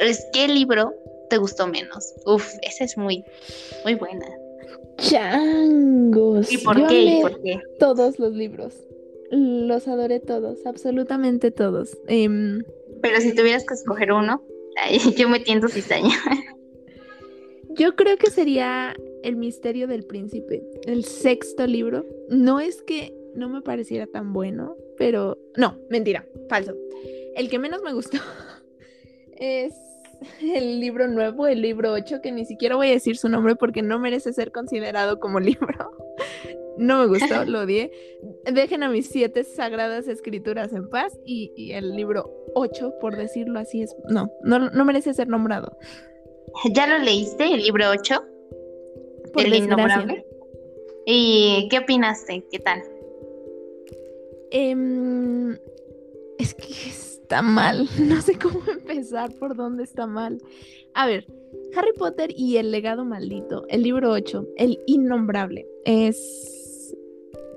es 0.00 0.26
¿qué 0.32 0.48
libro 0.48 0.92
te 1.30 1.38
gustó 1.38 1.66
menos? 1.66 2.14
Uf, 2.26 2.54
esa 2.62 2.84
es 2.84 2.96
muy, 2.96 3.24
muy 3.84 3.94
buena. 3.94 4.26
Changos. 4.98 6.50
¿Y 6.52 6.58
por 6.58 6.86
qué? 6.86 7.18
por 7.22 7.40
qué? 7.42 7.60
Todos 7.78 8.18
los 8.18 8.32
libros. 8.32 8.74
Los 9.30 9.86
adoré 9.88 10.20
todos, 10.20 10.64
absolutamente 10.64 11.50
todos. 11.50 11.98
Em, 12.06 12.64
Pero 13.02 13.20
si 13.20 13.34
tuvieras 13.34 13.64
que 13.64 13.74
escoger 13.74 14.12
uno, 14.12 14.42
yo 15.16 15.28
me 15.28 15.40
tiendo 15.40 15.68
cizaña. 15.68 16.16
Yo 17.70 17.96
creo 17.96 18.16
que 18.16 18.30
sería 18.30 18.94
El 19.22 19.36
misterio 19.36 19.86
del 19.86 20.04
príncipe, 20.04 20.62
el 20.84 21.04
sexto 21.04 21.66
libro. 21.66 22.06
No 22.28 22.60
es 22.60 22.82
que 22.82 23.14
no 23.34 23.48
me 23.48 23.62
pareciera 23.62 24.06
tan 24.06 24.32
bueno, 24.32 24.76
pero 24.96 25.38
no, 25.56 25.78
mentira, 25.90 26.26
falso. 26.48 26.74
El 27.34 27.48
que 27.48 27.58
menos 27.58 27.82
me 27.82 27.92
gustó 27.92 28.18
es 29.38 29.74
el 30.40 30.80
libro 30.80 31.08
nuevo, 31.08 31.46
el 31.46 31.62
libro 31.62 31.92
8, 31.92 32.20
que 32.22 32.32
ni 32.32 32.44
siquiera 32.44 32.76
voy 32.76 32.88
a 32.88 32.92
decir 32.92 33.16
su 33.16 33.28
nombre 33.28 33.56
porque 33.56 33.82
no 33.82 33.98
merece 33.98 34.32
ser 34.32 34.52
considerado 34.52 35.20
como 35.20 35.40
libro. 35.40 35.92
No 36.76 37.00
me 37.00 37.06
gustó, 37.06 37.44
lo 37.46 37.62
odié. 37.62 37.90
Dejen 38.44 38.82
a 38.82 38.88
mis 38.88 39.08
siete 39.08 39.44
sagradas 39.44 40.08
escrituras 40.08 40.72
en 40.72 40.88
paz 40.88 41.18
y, 41.24 41.72
el 41.72 41.94
libro 41.94 42.30
8, 42.54 42.94
por 43.00 43.16
decirlo 43.16 43.58
así, 43.58 43.82
es 43.82 43.94
no, 44.08 44.30
no, 44.42 44.58
no 44.58 44.84
merece 44.84 45.14
ser 45.14 45.28
nombrado. 45.28 45.76
¿Ya 46.72 46.86
lo 46.86 46.98
leíste, 47.04 47.44
el 47.44 47.62
libro 47.62 47.90
8? 47.90 48.22
Por 49.32 49.44
el 49.44 49.54
innombrable. 49.54 50.24
¿Y 51.06 51.68
qué 51.70 51.78
opinaste? 51.78 52.44
¿Qué 52.50 52.58
tal? 52.58 52.82
Em, 54.50 55.52
es 56.38 56.54
que 56.54 56.72
está 56.88 57.42
mal. 57.42 57.88
No 58.00 58.20
sé 58.20 58.38
cómo 58.38 58.60
empezar, 58.70 59.32
por 59.34 59.56
dónde 59.56 59.84
está 59.84 60.06
mal. 60.06 60.38
A 60.94 61.06
ver, 61.06 61.26
Harry 61.76 61.92
Potter 61.96 62.30
y 62.36 62.56
el 62.56 62.70
legado 62.70 63.04
maldito, 63.04 63.64
el 63.68 63.82
libro 63.82 64.10
8, 64.10 64.46
el 64.56 64.78
innombrable, 64.86 65.66
es... 65.84 66.94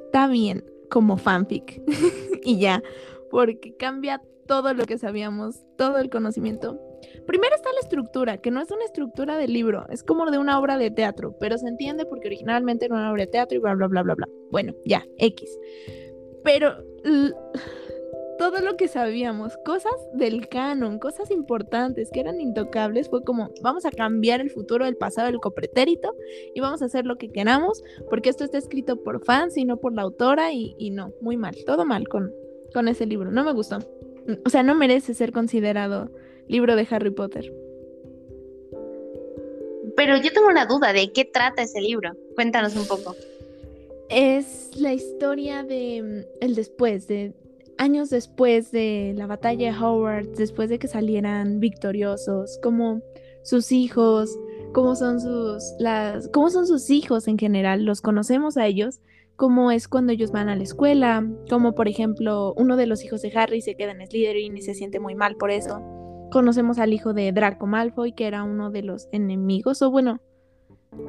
Está 0.05 0.27
bien 0.27 0.65
como 0.89 1.15
fanfic. 1.17 1.81
y 2.43 2.59
ya, 2.59 2.83
porque 3.29 3.75
cambia 3.77 4.21
todo 4.45 4.73
lo 4.73 4.85
que 4.85 4.97
sabíamos, 4.97 5.55
todo 5.77 5.97
el 5.97 6.09
conocimiento. 6.09 6.77
Primero 7.25 7.55
está 7.55 7.69
la 7.73 7.79
estructura, 7.81 8.37
que 8.37 8.51
no 8.51 8.61
es 8.61 8.71
una 8.71 8.83
estructura 8.83 9.37
de 9.37 9.47
libro, 9.47 9.85
es 9.89 10.03
como 10.03 10.29
de 10.31 10.37
una 10.37 10.59
obra 10.59 10.77
de 10.77 10.91
teatro, 10.91 11.35
pero 11.39 11.57
se 11.57 11.67
entiende 11.67 12.05
porque 12.05 12.27
originalmente 12.27 12.85
era 12.85 12.95
una 12.95 13.11
obra 13.11 13.25
de 13.25 13.31
teatro 13.31 13.57
y 13.57 13.61
bla, 13.61 13.75
bla, 13.75 13.87
bla, 13.87 14.03
bla, 14.03 14.15
bla. 14.15 14.27
Bueno, 14.51 14.73
ya, 14.85 15.05
X. 15.17 15.49
Pero 16.43 16.75
todo 18.41 18.59
lo 18.61 18.75
que 18.75 18.87
sabíamos, 18.87 19.55
cosas 19.63 19.93
del 20.13 20.49
canon, 20.49 20.97
cosas 20.97 21.29
importantes 21.29 22.09
que 22.11 22.21
eran 22.21 22.41
intocables, 22.41 23.07
fue 23.07 23.23
como, 23.23 23.51
vamos 23.61 23.85
a 23.85 23.91
cambiar 23.91 24.41
el 24.41 24.49
futuro 24.49 24.85
del 24.85 24.97
pasado 24.97 25.27
del 25.27 25.39
copretérito 25.39 26.15
y 26.55 26.59
vamos 26.59 26.81
a 26.81 26.85
hacer 26.85 27.05
lo 27.05 27.17
que 27.17 27.29
queramos, 27.29 27.83
porque 28.09 28.29
esto 28.31 28.43
está 28.43 28.57
escrito 28.57 29.03
por 29.03 29.23
fans 29.23 29.57
y 29.57 29.65
no 29.65 29.77
por 29.77 29.93
la 29.93 30.01
autora 30.01 30.53
y, 30.53 30.89
no, 30.89 31.13
muy 31.21 31.37
mal, 31.37 31.55
todo 31.67 31.85
mal 31.85 32.07
con, 32.07 32.33
con 32.73 32.87
ese 32.87 33.05
libro, 33.05 33.29
no 33.29 33.43
me 33.43 33.53
gustó. 33.53 33.77
O 34.43 34.49
sea, 34.49 34.63
no 34.63 34.73
merece 34.73 35.13
ser 35.13 35.31
considerado 35.31 36.09
libro 36.51 36.75
de 36.75 36.85
Harry 36.91 37.11
Potter. 37.11 37.51
Pero 39.95 40.17
yo 40.17 40.31
tengo 40.33 40.47
una 40.47 40.65
duda 40.65 40.93
de 40.93 41.11
qué 41.11 41.25
trata 41.25 41.61
ese 41.61 41.79
libro. 41.79 42.11
Cuéntanos 42.35 42.75
un 42.75 42.85
poco. 42.87 43.15
Es 44.09 44.69
la 44.75 44.93
historia 44.93 45.63
de 45.63 46.03
mm, 46.03 46.43
el 46.43 46.55
después, 46.55 47.07
de 47.07 47.33
años 47.77 48.09
después 48.09 48.71
de 48.71 49.13
la 49.15 49.27
batalla 49.27 49.71
de 49.71 49.79
Howard, 49.79 50.27
después 50.35 50.69
de 50.69 50.77
que 50.77 50.87
salieran 50.87 51.61
victoriosos, 51.61 52.59
como 52.61 53.01
sus 53.43 53.71
hijos, 53.71 54.37
cómo 54.73 54.95
son 54.95 55.21
sus 55.21 55.63
las 55.79 56.27
cómo 56.27 56.49
son 56.49 56.67
sus 56.67 56.89
hijos 56.89 57.27
en 57.27 57.37
general, 57.37 57.85
los 57.85 58.01
conocemos 58.01 58.57
a 58.57 58.67
ellos, 58.67 58.99
cómo 59.37 59.71
es 59.71 59.87
cuando 59.87 60.11
ellos 60.11 60.31
van 60.31 60.49
a 60.49 60.55
la 60.57 60.63
escuela, 60.63 61.25
como 61.49 61.73
por 61.73 61.87
ejemplo, 61.87 62.53
uno 62.57 62.75
de 62.75 62.87
los 62.87 63.03
hijos 63.05 63.21
de 63.21 63.31
Harry 63.35 63.61
se 63.61 63.75
queda 63.75 63.91
en 63.91 64.05
Slytherin 64.05 64.57
y 64.57 64.61
se 64.61 64.75
siente 64.75 64.99
muy 64.99 65.15
mal 65.15 65.37
por 65.37 65.49
eso. 65.49 66.00
Conocemos 66.31 66.79
al 66.79 66.93
hijo 66.93 67.13
de 67.13 67.31
Draco 67.31 67.67
Malfoy, 67.67 68.13
que 68.13 68.25
era 68.25 68.43
uno 68.43 68.71
de 68.71 68.83
los 68.83 69.07
enemigos 69.11 69.81
o 69.81 69.91
bueno, 69.91 70.21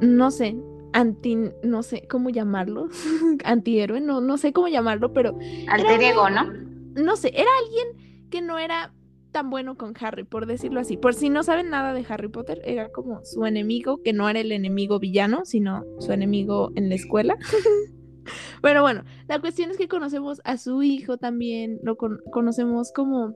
no 0.01 0.31
sé, 0.31 0.55
anti, 0.93 1.37
no 1.63 1.83
sé 1.83 2.07
cómo 2.07 2.29
llamarlo, 2.29 2.87
antihéroe, 3.43 4.01
no, 4.01 4.21
no 4.21 4.37
sé 4.37 4.53
cómo 4.53 4.67
llamarlo, 4.67 5.13
pero... 5.13 5.37
Alter 5.67 6.01
ego, 6.01 6.29
¿no? 6.29 6.51
No 6.95 7.15
sé, 7.15 7.31
era 7.35 7.49
alguien 7.63 8.29
que 8.29 8.41
no 8.41 8.59
era 8.59 8.93
tan 9.31 9.49
bueno 9.49 9.77
con 9.77 9.93
Harry, 9.99 10.23
por 10.23 10.45
decirlo 10.45 10.79
así. 10.79 10.95
Por 10.95 11.13
si 11.15 11.29
no 11.29 11.43
saben 11.43 11.69
nada 11.69 11.93
de 11.93 12.05
Harry 12.07 12.29
Potter, 12.29 12.61
era 12.63 12.89
como 12.89 13.25
su 13.25 13.45
enemigo, 13.45 14.01
que 14.01 14.13
no 14.13 14.29
era 14.29 14.39
el 14.39 14.51
enemigo 14.51 14.99
villano, 14.99 15.43
sino 15.43 15.83
su 15.99 16.13
enemigo 16.13 16.71
en 16.75 16.87
la 16.87 16.95
escuela. 16.95 17.37
Pero 18.61 18.81
bueno, 18.81 19.03
la 19.27 19.41
cuestión 19.41 19.71
es 19.71 19.77
que 19.77 19.89
conocemos 19.89 20.39
a 20.45 20.57
su 20.57 20.83
hijo 20.83 21.17
también, 21.17 21.79
lo 21.83 21.97
conocemos 21.97 22.93
como 22.93 23.33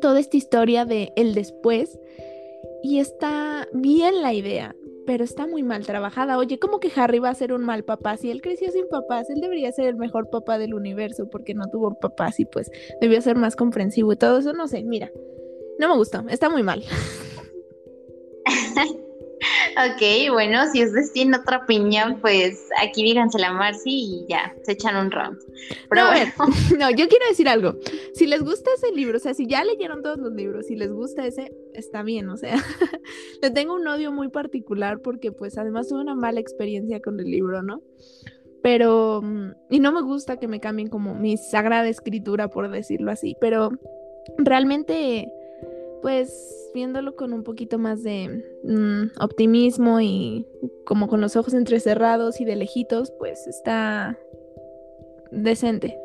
toda 0.00 0.20
esta 0.20 0.36
historia 0.36 0.84
de 0.84 1.12
el 1.16 1.34
después. 1.34 1.98
Y 2.82 2.98
está 2.98 3.68
bien 3.72 4.22
la 4.22 4.34
idea 4.34 4.74
pero 5.06 5.24
está 5.24 5.46
muy 5.46 5.62
mal 5.62 5.84
trabajada. 5.84 6.38
Oye, 6.38 6.58
¿cómo 6.58 6.80
que 6.80 6.90
Harry 6.94 7.18
va 7.18 7.30
a 7.30 7.34
ser 7.34 7.52
un 7.52 7.64
mal 7.64 7.84
papá? 7.84 8.16
Si 8.16 8.30
él 8.30 8.40
creció 8.42 8.70
sin 8.70 8.88
papás, 8.88 9.28
él 9.30 9.40
debería 9.40 9.72
ser 9.72 9.86
el 9.86 9.96
mejor 9.96 10.30
papá 10.30 10.58
del 10.58 10.74
universo 10.74 11.28
porque 11.28 11.54
no 11.54 11.68
tuvo 11.68 11.94
papás 11.98 12.40
y 12.40 12.44
pues 12.44 12.70
debió 13.00 13.20
ser 13.20 13.36
más 13.36 13.56
comprensivo 13.56 14.12
y 14.12 14.16
todo 14.16 14.38
eso. 14.38 14.52
No 14.52 14.68
sé, 14.68 14.82
mira, 14.84 15.10
no 15.78 15.88
me 15.88 15.96
gustó, 15.96 16.24
está 16.28 16.48
muy 16.48 16.62
mal. 16.62 16.82
ok, 19.76 20.32
bueno, 20.32 20.70
si 20.72 20.84
ustedes 20.84 21.12
tienen 21.12 21.40
otra 21.40 21.58
opinión, 21.58 22.18
pues 22.20 22.68
aquí 22.80 23.02
dígansela 23.02 23.48
a 23.48 23.52
Marcy 23.52 23.90
y 23.90 24.26
ya, 24.28 24.54
se 24.62 24.72
echan 24.72 24.96
un 24.96 25.10
round. 25.10 25.38
Pero 25.88 26.04
no, 26.04 26.08
no, 26.78 26.90
yo 26.90 27.08
quiero 27.08 27.26
decir 27.28 27.48
algo. 27.48 27.74
Si 28.14 28.26
les 28.26 28.42
gusta 28.42 28.70
ese 28.76 28.92
libro, 28.92 29.16
o 29.16 29.20
sea, 29.20 29.34
si 29.34 29.46
ya 29.46 29.64
leyeron 29.64 30.02
todos 30.02 30.18
los 30.18 30.32
libros, 30.32 30.66
si 30.66 30.76
les 30.76 30.92
gusta 30.92 31.26
ese, 31.26 31.52
está 31.74 32.02
bien, 32.02 32.28
o 32.28 32.36
sea, 32.36 32.56
le 33.42 33.50
tengo 33.50 33.74
un 33.74 33.86
odio 33.86 34.12
muy 34.12 34.28
particular 34.28 35.00
porque 35.00 35.32
pues 35.32 35.58
además 35.58 35.88
tuve 35.88 36.00
una 36.00 36.14
mala 36.14 36.40
experiencia 36.40 37.00
con 37.00 37.18
el 37.20 37.30
libro, 37.30 37.62
¿no? 37.62 37.82
Pero, 38.62 39.20
mm, 39.22 39.50
y 39.70 39.80
no 39.80 39.92
me 39.92 40.02
gusta 40.02 40.38
que 40.38 40.48
me 40.48 40.60
cambien 40.60 40.88
como 40.88 41.14
mi 41.14 41.36
sagrada 41.36 41.88
escritura, 41.88 42.48
por 42.48 42.70
decirlo 42.70 43.10
así, 43.10 43.36
pero 43.40 43.70
realmente 44.38 45.28
pues 46.02 46.70
viéndolo 46.74 47.16
con 47.16 47.32
un 47.32 47.44
poquito 47.44 47.78
más 47.78 48.02
de 48.02 48.44
mm, 48.64 49.20
optimismo 49.20 50.00
y 50.00 50.46
como 50.84 51.08
con 51.08 51.20
los 51.20 51.36
ojos 51.36 51.54
entrecerrados 51.54 52.40
y 52.40 52.44
de 52.44 52.56
lejitos, 52.56 53.12
pues 53.18 53.46
está 53.46 54.18
decente. 55.30 55.96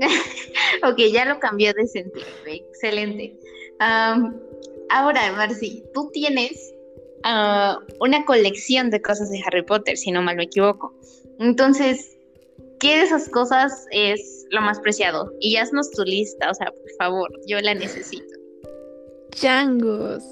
ok, 0.88 0.98
ya 1.12 1.24
lo 1.24 1.38
cambió 1.40 1.72
decente. 1.74 2.20
Excelente. 2.46 3.36
ahora, 3.78 5.32
Marcy, 5.32 5.84
tú 5.92 6.10
tienes 6.12 6.74
ah, 7.24 7.80
una 8.00 8.24
colección 8.24 8.90
de 8.90 9.02
cosas 9.02 9.30
de 9.30 9.42
Harry 9.44 9.62
Potter, 9.62 9.96
si 9.96 10.12
no 10.12 10.22
mal 10.22 10.36
me 10.36 10.44
equivoco. 10.44 10.94
Entonces, 11.38 12.13
¿qué 12.84 12.98
de 12.98 13.02
esas 13.04 13.30
cosas 13.30 13.86
es 13.92 14.46
lo 14.50 14.60
más 14.60 14.78
preciado? 14.78 15.32
Y 15.40 15.56
haznos 15.56 15.90
tu 15.90 16.04
lista, 16.04 16.50
o 16.50 16.54
sea, 16.54 16.66
por 16.66 16.90
favor, 16.98 17.30
yo 17.46 17.58
la 17.62 17.72
necesito. 17.72 18.38
Changos. 19.30 20.22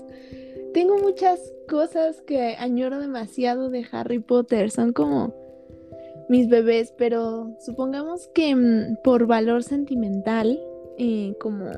Tengo 0.74 0.98
muchas 0.98 1.40
cosas 1.66 2.20
que 2.26 2.54
añoro 2.58 3.00
demasiado 3.00 3.70
de 3.70 3.86
Harry 3.90 4.18
Potter. 4.18 4.70
Son 4.70 4.92
como 4.92 5.34
mis 6.28 6.46
bebés, 6.50 6.92
pero 6.98 7.56
supongamos 7.64 8.28
que 8.34 8.54
mm, 8.54 8.98
por 9.02 9.26
valor 9.26 9.62
sentimental, 9.62 10.62
eh, 10.98 11.34
como 11.40 11.70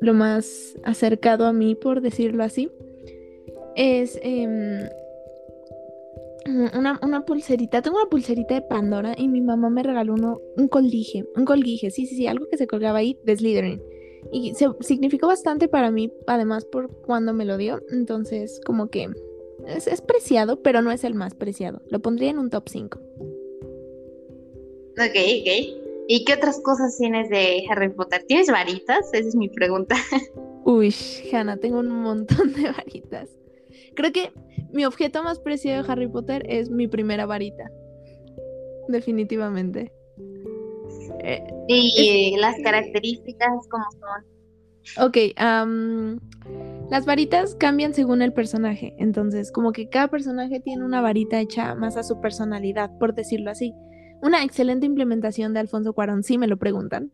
lo 0.00 0.14
más 0.14 0.76
acercado 0.84 1.46
a 1.46 1.52
mí, 1.52 1.74
por 1.74 2.00
decirlo 2.00 2.44
así, 2.44 2.70
es 3.74 4.20
em, 4.22 4.88
una, 6.46 7.00
una, 7.02 7.24
pulserita. 7.24 7.82
Tengo 7.82 7.98
una 7.98 8.08
pulserita 8.08 8.54
de 8.54 8.62
Pandora 8.62 9.14
y 9.16 9.28
mi 9.28 9.40
mamá 9.40 9.70
me 9.70 9.82
regaló 9.82 10.14
uno, 10.14 10.40
un 10.56 10.68
colguije. 10.68 11.24
Un 11.36 11.44
colguije, 11.44 11.90
sí, 11.90 12.06
sí, 12.06 12.16
sí, 12.16 12.26
algo 12.26 12.46
que 12.50 12.56
se 12.56 12.66
colgaba 12.66 12.98
ahí 12.98 13.18
de 13.24 13.36
Slytherin. 13.36 13.82
Y 14.32 14.54
se, 14.54 14.66
significó 14.80 15.26
bastante 15.26 15.68
para 15.68 15.90
mí, 15.90 16.12
además 16.26 16.64
por 16.64 16.88
cuando 17.02 17.32
me 17.32 17.44
lo 17.44 17.56
dio. 17.56 17.80
Entonces, 17.90 18.60
como 18.64 18.88
que 18.88 19.08
es, 19.66 19.86
es 19.86 20.00
preciado, 20.00 20.62
pero 20.62 20.82
no 20.82 20.92
es 20.92 21.04
el 21.04 21.14
más 21.14 21.34
preciado. 21.34 21.82
Lo 21.88 22.00
pondría 22.00 22.30
en 22.30 22.38
un 22.38 22.50
top 22.50 22.68
5. 22.68 22.98
Ok, 24.98 25.16
ok. 25.40 25.82
¿Y 26.08 26.24
qué 26.24 26.34
otras 26.34 26.60
cosas 26.60 26.98
tienes 26.98 27.30
de 27.30 27.64
Harry 27.70 27.88
Potter? 27.90 28.24
¿Tienes 28.26 28.48
varitas? 28.48 29.12
Esa 29.12 29.28
es 29.28 29.34
mi 29.34 29.48
pregunta. 29.48 29.96
Uy, 30.64 30.94
Hannah, 31.32 31.56
tengo 31.56 31.78
un 31.78 31.88
montón 31.88 32.52
de 32.52 32.70
varitas. 32.76 33.30
Creo 33.94 34.12
que 34.12 34.32
mi 34.72 34.84
objeto 34.84 35.22
más 35.22 35.38
preciado 35.38 35.82
de 35.82 35.92
Harry 35.92 36.08
Potter 36.08 36.44
es 36.48 36.70
mi 36.70 36.88
primera 36.88 37.26
varita. 37.26 37.70
Definitivamente. 38.88 39.92
Eh, 41.24 41.44
y 41.68 42.36
las 42.38 42.56
características, 42.62 43.50
¿cómo 43.70 43.84
son? 43.92 44.32
Ok, 44.98 45.16
las 46.90 47.06
varitas 47.06 47.54
cambian 47.54 47.94
según 47.94 48.20
el 48.20 48.32
personaje. 48.32 48.94
Entonces, 48.98 49.52
como 49.52 49.72
que 49.72 49.88
cada 49.88 50.08
personaje 50.08 50.60
tiene 50.60 50.84
una 50.84 51.00
varita 51.00 51.40
hecha 51.40 51.74
más 51.74 51.96
a 51.96 52.02
su 52.02 52.20
personalidad, 52.20 52.90
por 52.98 53.14
decirlo 53.14 53.50
así. 53.50 53.72
Una 54.22 54.44
excelente 54.44 54.86
implementación 54.86 55.54
de 55.54 55.60
Alfonso 55.60 55.92
Cuarón, 55.94 56.22
si 56.22 56.38
me 56.38 56.46
lo 56.46 56.56
preguntan. 56.56 57.12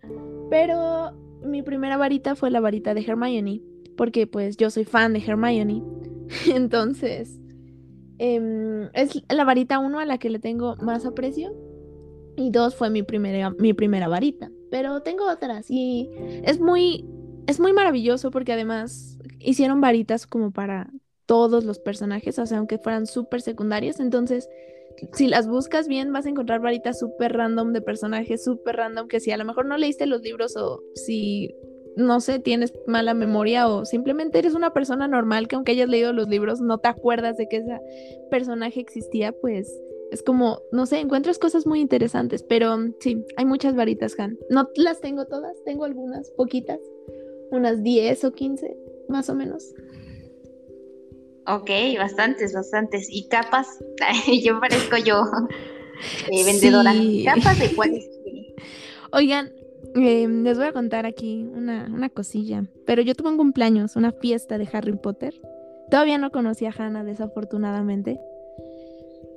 Pero 0.51 1.13
mi 1.43 1.63
primera 1.63 1.97
varita 1.97 2.35
fue 2.35 2.51
la 2.51 2.61
varita 2.61 2.95
de 2.95 3.03
Hermione, 3.03 3.63
porque 3.97 4.27
pues 4.27 4.57
yo 4.57 4.71
soy 4.71 4.85
fan 4.85 5.13
de 5.13 5.21
Hermione. 5.25 5.83
Entonces, 6.55 7.39
em, 8.19 8.91
es 8.95 9.23
la 9.29 9.45
varita 9.45 9.79
uno 9.79 9.99
a 9.99 10.05
la 10.05 10.19
que 10.19 10.31
le 10.31 10.39
tengo 10.39 10.77
más 10.77 11.07
aprecio. 11.07 11.55
Y 12.37 12.51
dos 12.51 12.77
fue 12.77 12.91
mi 12.91 13.03
primera, 13.03 13.51
mi 13.59 13.73
primera 13.73 14.09
varita. 14.09 14.51
Pero 14.71 15.03
tengo 15.03 15.29
otras 15.29 15.67
y 15.71 16.09
es 16.45 16.61
muy, 16.61 17.05
es 17.47 17.59
muy 17.59 17.73
maravilloso 17.73 18.31
porque 18.31 18.53
además 18.53 19.19
hicieron 19.41 19.81
varitas 19.81 20.27
como 20.27 20.53
para 20.53 20.91
todos 21.27 21.65
los 21.65 21.79
personajes, 21.79 22.39
o 22.39 22.47
sea, 22.47 22.59
aunque 22.59 22.79
fueran 22.79 23.07
súper 23.07 23.43
secundarios. 23.43 24.01
Entonces, 24.01 24.49
si 25.13 25.29
las 25.29 25.49
buscas 25.49 25.89
bien, 25.89 26.13
vas 26.13 26.27
a 26.27 26.31
encontrar 26.31 26.61
varitas 26.61 26.99
súper 26.99 27.35
random 27.35 27.73
de 27.73 27.83
personajes, 27.83 28.45
súper 28.45 28.77
random, 28.77 29.09
que 29.09 29.21
si 29.21 29.31
a 29.31 29.37
lo 29.37 29.45
mejor 29.45 29.67
no 29.67 29.77
leíste 29.77 30.07
los 30.07 30.23
libros 30.23 30.57
o 30.57 30.81
si, 30.95 31.55
no 31.99 32.21
sé, 32.21 32.39
tienes 32.39 32.73
mala 32.87 33.13
memoria 33.13 33.69
o 33.69 33.85
simplemente 33.85 34.39
eres 34.39 34.55
una 34.55 34.73
persona 34.73 35.09
normal 35.09 35.49
que 35.49 35.57
aunque 35.57 35.73
hayas 35.73 35.89
leído 35.89 36.13
los 36.13 36.29
libros 36.29 36.61
no 36.61 36.79
te 36.79 36.89
acuerdas 36.89 37.37
de 37.37 37.49
que 37.49 37.57
ese 37.57 37.81
personaje 38.31 38.81
existía, 38.81 39.33
pues 39.33 39.69
Es 40.11 40.23
como, 40.23 40.63
no 40.73 40.87
sé, 40.87 41.01
encuentras 41.01 41.39
cosas 41.39 41.67
muy 41.67 41.81
interesantes, 41.81 42.43
pero 42.43 42.79
sí, 43.01 43.23
hay 43.37 43.45
muchas 43.45 43.75
varitas, 43.75 44.19
Han. 44.19 44.39
No 44.49 44.71
las 44.77 45.01
tengo 45.01 45.27
todas, 45.27 45.53
tengo 45.65 45.85
algunas, 45.85 46.31
poquitas, 46.31 46.81
unas 47.51 47.83
10 47.83 48.25
o 48.25 48.33
15, 48.33 48.77
más 49.09 49.29
o 49.29 49.35
menos. 49.35 49.75
Ok, 51.47 51.71
bastantes, 51.99 52.55
bastantes. 52.55 53.09
¿Y 53.11 53.29
capas? 53.29 53.67
yo 54.43 54.61
parezco 54.61 54.97
yo, 54.97 55.25
eh, 56.31 56.45
vendedora. 56.45 56.95
¿Capas 57.25 57.59
de 57.59 57.69
cuáles? 57.77 58.09
Oigan, 59.13 59.53
em, 59.95 60.43
les 60.43 60.57
voy 60.57 60.67
a 60.67 60.73
contar 60.73 61.07
aquí 61.07 61.49
una, 61.55 61.91
una 61.93 62.09
cosilla, 62.09 62.65
pero 62.87 63.03
yo 63.03 63.15
tuve 63.15 63.31
un 63.31 63.37
cumpleaños, 63.37 63.97
una 63.97 64.13
fiesta 64.13 64.59
de 64.59 64.69
Harry 64.73 64.97
Potter. 64.97 65.35
Todavía 65.91 66.19
no 66.19 66.31
conocí 66.31 66.67
a 66.67 66.75
Hannah, 66.77 67.05
desafortunadamente. 67.05 68.21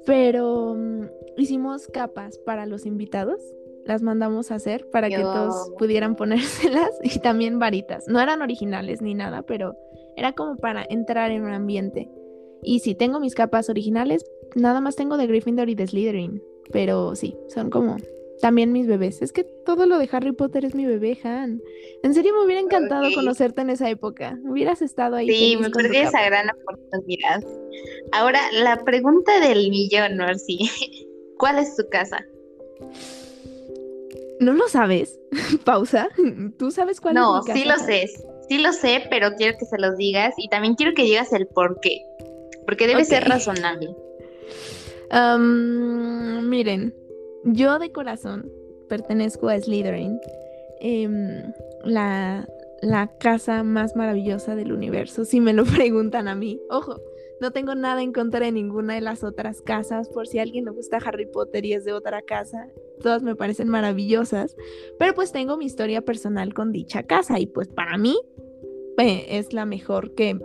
Pero 0.06 0.76
mm, 0.76 1.06
hicimos 1.38 1.88
capas 1.88 2.38
para 2.40 2.66
los 2.66 2.86
invitados. 2.86 3.40
Las 3.86 4.02
mandamos 4.02 4.52
a 4.52 4.56
hacer 4.56 4.88
para 4.92 5.10
que 5.10 5.22
todos 5.22 5.72
pudieran 5.78 6.16
ponérselas 6.18 6.92
y 7.04 7.20
también 7.20 7.60
varitas. 7.60 8.08
No 8.08 8.20
eran 8.20 8.42
originales 8.42 9.02
ni 9.02 9.14
nada, 9.14 9.42
pero 9.44 9.76
era 10.16 10.34
como 10.34 10.58
para 10.58 10.86
entrar 10.88 11.32
en 11.32 11.44
un 11.44 11.54
ambiente. 11.54 12.10
Y 12.62 12.80
si 12.80 12.94
tengo 12.94 13.20
mis 13.20 13.34
capas 13.34 13.70
originales, 13.70 14.24
nada 14.56 14.82
más 14.82 14.96
tengo 14.96 15.18
de 15.18 15.28
Gryffindor 15.28 15.70
y 15.70 15.76
de 15.76 15.88
Slytherin. 15.88 16.44
Pero 16.72 17.16
sí, 17.16 17.36
son 17.48 17.70
como 17.70 17.98
también 18.42 18.72
mis 18.72 18.88
bebés. 18.88 19.22
Es 19.22 19.32
que 19.32 19.44
todo 19.44 19.86
lo 19.86 19.98
de 19.98 20.10
Harry 20.12 20.32
Potter 20.34 20.66
es 20.66 20.76
mi 20.76 20.86
bebé, 20.86 21.18
Han. 21.24 21.62
En 22.04 22.14
serio 22.14 22.34
me 22.34 22.46
hubiera 22.46 22.60
encantado 22.60 23.08
conocerte 23.14 23.62
en 23.62 23.70
esa 23.70 23.90
época. 23.90 24.38
Hubieras 24.44 24.82
estado 24.82 25.16
ahí. 25.16 25.30
Sí, 25.30 25.58
me 25.58 25.70
perdí 25.70 25.98
esa 25.98 26.24
gran 26.26 26.50
oportunidad. 26.50 27.44
Ahora, 28.12 28.42
la 28.52 28.84
pregunta 28.84 29.40
del 29.40 29.70
millón, 29.70 30.18
Marcy. 30.18 30.60
¿Cuál 31.38 31.60
es 31.60 31.76
tu 31.76 31.88
casa? 31.90 32.26
¿No 34.40 34.54
lo 34.54 34.68
sabes? 34.68 35.20
Pausa. 35.64 36.10
¿Tú 36.58 36.72
sabes 36.72 37.00
cuál 37.00 37.18
es 37.18 37.24
mi 37.24 37.28
casa? 37.28 37.54
No, 37.54 37.56
sí 37.56 37.66
lo 37.66 37.78
sé. 37.78 38.10
Sí 38.50 38.58
lo 38.58 38.74
sé, 38.74 39.04
pero 39.10 39.36
quiero 39.36 39.58
que 39.58 39.66
se 39.66 39.78
los 39.78 39.96
digas 39.96 40.34
y 40.38 40.50
también 40.50 40.76
quiero 40.76 40.94
que 40.94 41.04
digas 41.04 41.32
el 41.32 41.48
por 41.48 41.80
qué. 41.80 42.02
Porque 42.66 42.88
debe 42.88 43.06
ser 43.06 43.28
razonable. 43.30 43.96
miren, 45.12 46.94
yo 47.44 47.80
de 47.80 47.92
corazón 47.92 48.50
pertenezco 48.88 49.50
a 49.50 49.60
Slytherin, 49.60 50.20
em, 50.82 51.54
la, 51.86 52.48
la 52.82 53.08
casa 53.18 53.64
más 53.64 53.96
maravillosa 53.96 54.56
del 54.56 54.74
universo, 54.74 55.26
si 55.26 55.40
me 55.40 55.54
lo 55.54 55.64
preguntan 55.66 56.28
a 56.28 56.36
mí. 56.36 56.60
Ojo, 56.70 57.00
no 57.40 57.52
tengo 57.52 57.74
nada 57.74 58.04
en 58.04 58.14
contra 58.14 58.46
de 58.46 58.52
ninguna 58.52 58.96
de 58.96 59.02
las 59.02 59.24
otras 59.24 59.62
casas, 59.62 60.10
por 60.10 60.28
si 60.28 60.40
a 60.40 60.44
alguien 60.44 60.66
le 60.66 60.72
gusta 60.72 60.98
Harry 60.98 61.26
Potter 61.26 61.66
y 61.66 61.74
es 61.74 61.86
de 61.86 61.94
otra 61.94 62.22
casa, 62.22 62.68
todas 63.02 63.24
me 63.24 63.36
parecen 63.36 63.68
maravillosas, 63.68 64.56
pero 65.00 65.14
pues 65.14 65.32
tengo 65.32 65.58
mi 65.58 65.66
historia 65.66 66.02
personal 66.02 66.54
con 66.54 66.72
dicha 66.72 67.04
casa 67.04 67.40
y 67.40 67.48
pues 67.48 67.68
para 67.68 67.98
mí 67.98 68.20
eh, 68.98 69.26
es 69.30 69.54
la 69.54 69.66
mejor 69.66 70.14
que, 70.14 70.40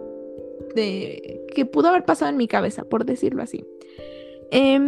de, 0.75 1.45
que 1.55 1.67
pudo 1.67 1.88
haber 1.88 2.05
pasado 2.05 2.31
en 2.31 2.38
mi 2.38 2.49
cabeza, 2.49 2.85
por 2.85 3.05
decirlo 3.05 3.43
así. 3.43 3.65
Eh, 4.50 4.79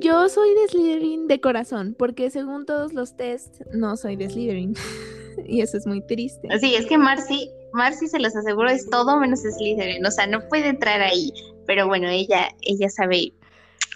yo 0.00 0.28
soy 0.28 0.54
de 0.54 0.68
Slytherin 0.68 1.28
de 1.28 1.40
corazón, 1.40 1.94
porque 1.98 2.30
según 2.30 2.66
todos 2.66 2.92
los 2.92 3.16
tests, 3.16 3.62
no 3.72 3.96
soy 3.96 4.16
de 4.16 4.28
Slytherin. 4.28 4.74
y 5.46 5.60
eso 5.60 5.76
es 5.76 5.86
muy 5.86 6.00
triste. 6.06 6.48
Sí, 6.58 6.74
es 6.74 6.86
que 6.86 6.98
Marcy, 6.98 7.50
Marcy 7.72 8.08
se 8.08 8.18
los 8.18 8.34
aseguro, 8.34 8.68
es 8.68 8.88
todo 8.90 9.18
menos 9.18 9.40
Slytherin. 9.40 10.04
O 10.04 10.10
sea, 10.10 10.26
no 10.26 10.40
puede 10.48 10.68
entrar 10.68 11.00
ahí. 11.00 11.32
Pero 11.66 11.86
bueno, 11.86 12.08
ella, 12.08 12.48
ella 12.62 12.88
sabe 12.88 13.32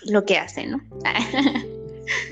lo 0.07 0.25
que 0.25 0.39
hace, 0.39 0.67
¿no? 0.67 0.81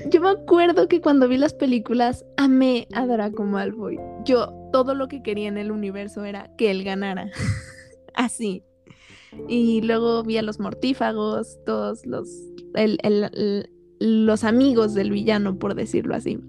Yo 0.09 0.21
me 0.21 0.29
acuerdo 0.29 0.87
que 0.87 1.01
cuando 1.01 1.27
vi 1.27 1.37
las 1.37 1.53
películas 1.53 2.25
amé 2.37 2.87
a 2.93 3.05
Draco 3.05 3.43
Malfoy. 3.43 3.99
Yo 4.23 4.53
todo 4.71 4.93
lo 4.95 5.07
que 5.07 5.23
quería 5.23 5.47
en 5.47 5.57
el 5.57 5.71
universo 5.71 6.23
era 6.25 6.49
que 6.57 6.71
él 6.71 6.83
ganara. 6.83 7.31
Así. 8.13 8.63
Y 9.47 9.81
luego 9.81 10.23
vi 10.23 10.37
a 10.37 10.41
los 10.41 10.59
mortífagos, 10.59 11.57
todos 11.65 12.05
los, 12.05 12.29
los 13.99 14.43
amigos 14.43 14.93
del 14.93 15.11
villano, 15.11 15.57
por 15.59 15.75
decirlo 15.75 16.15
así. 16.15 16.39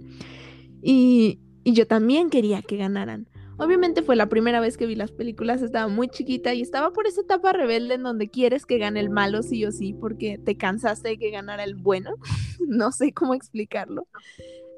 Y, 0.82 1.40
y 1.64 1.72
yo 1.72 1.86
también 1.86 2.30
quería 2.30 2.62
que 2.62 2.76
ganaran. 2.76 3.28
Obviamente 3.56 4.02
fue 4.02 4.16
la 4.16 4.28
primera 4.28 4.60
vez 4.60 4.76
que 4.76 4.86
vi 4.86 4.96
las 4.96 5.12
películas, 5.12 5.62
estaba 5.62 5.86
muy 5.86 6.08
chiquita 6.08 6.54
y 6.54 6.60
estaba 6.60 6.92
por 6.92 7.06
esa 7.06 7.20
etapa 7.20 7.52
rebelde 7.52 7.94
en 7.94 8.02
donde 8.02 8.28
quieres 8.28 8.66
que 8.66 8.78
gane 8.78 8.98
el 8.98 9.10
malo 9.10 9.42
sí 9.44 9.64
o 9.64 9.70
sí 9.70 9.92
porque 9.92 10.38
te 10.44 10.56
cansaste 10.56 11.10
de 11.10 11.18
que 11.18 11.30
ganara 11.30 11.62
el 11.62 11.76
bueno. 11.76 12.14
no 12.66 12.90
sé 12.90 13.12
cómo 13.12 13.34
explicarlo. 13.34 14.08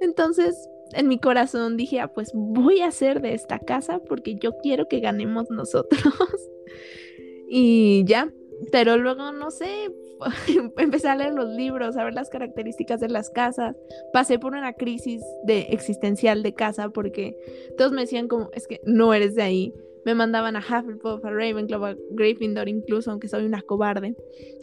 Entonces, 0.00 0.68
en 0.92 1.08
mi 1.08 1.18
corazón 1.18 1.76
dije, 1.76 2.00
ah, 2.00 2.08
pues 2.08 2.32
voy 2.34 2.80
a 2.80 2.88
hacer 2.88 3.22
de 3.22 3.34
esta 3.34 3.58
casa 3.58 3.98
porque 3.98 4.36
yo 4.36 4.58
quiero 4.58 4.88
que 4.88 5.00
ganemos 5.00 5.50
nosotros. 5.50 6.02
y 7.48 8.04
ya, 8.04 8.32
pero 8.72 8.96
luego 8.96 9.32
no 9.32 9.50
sé, 9.50 9.90
empecé 10.78 11.08
a 11.08 11.16
leer 11.16 11.34
los 11.34 11.48
libros, 11.50 11.96
a 11.96 12.04
ver 12.04 12.14
las 12.14 12.30
características 12.30 13.00
de 13.00 13.08
las 13.08 13.30
casas. 13.30 13.76
Pasé 14.12 14.38
por 14.38 14.54
una 14.54 14.72
crisis 14.72 15.22
de 15.44 15.60
existencial 15.70 16.42
de 16.42 16.54
casa 16.54 16.90
porque 16.90 17.36
todos 17.76 17.92
me 17.92 18.02
decían 18.02 18.28
como, 18.28 18.50
es 18.52 18.66
que 18.66 18.80
no 18.84 19.12
eres 19.14 19.34
de 19.34 19.42
ahí. 19.42 19.74
Me 20.04 20.14
mandaban 20.14 20.54
a 20.54 20.60
Hufflepuff, 20.60 21.24
a 21.24 21.30
Ravenclaw, 21.30 21.84
a 21.84 21.96
Gryffindor 22.12 22.68
incluso, 22.68 23.10
aunque 23.10 23.28
soy 23.28 23.44
una 23.44 23.62
cobarde. 23.62 24.14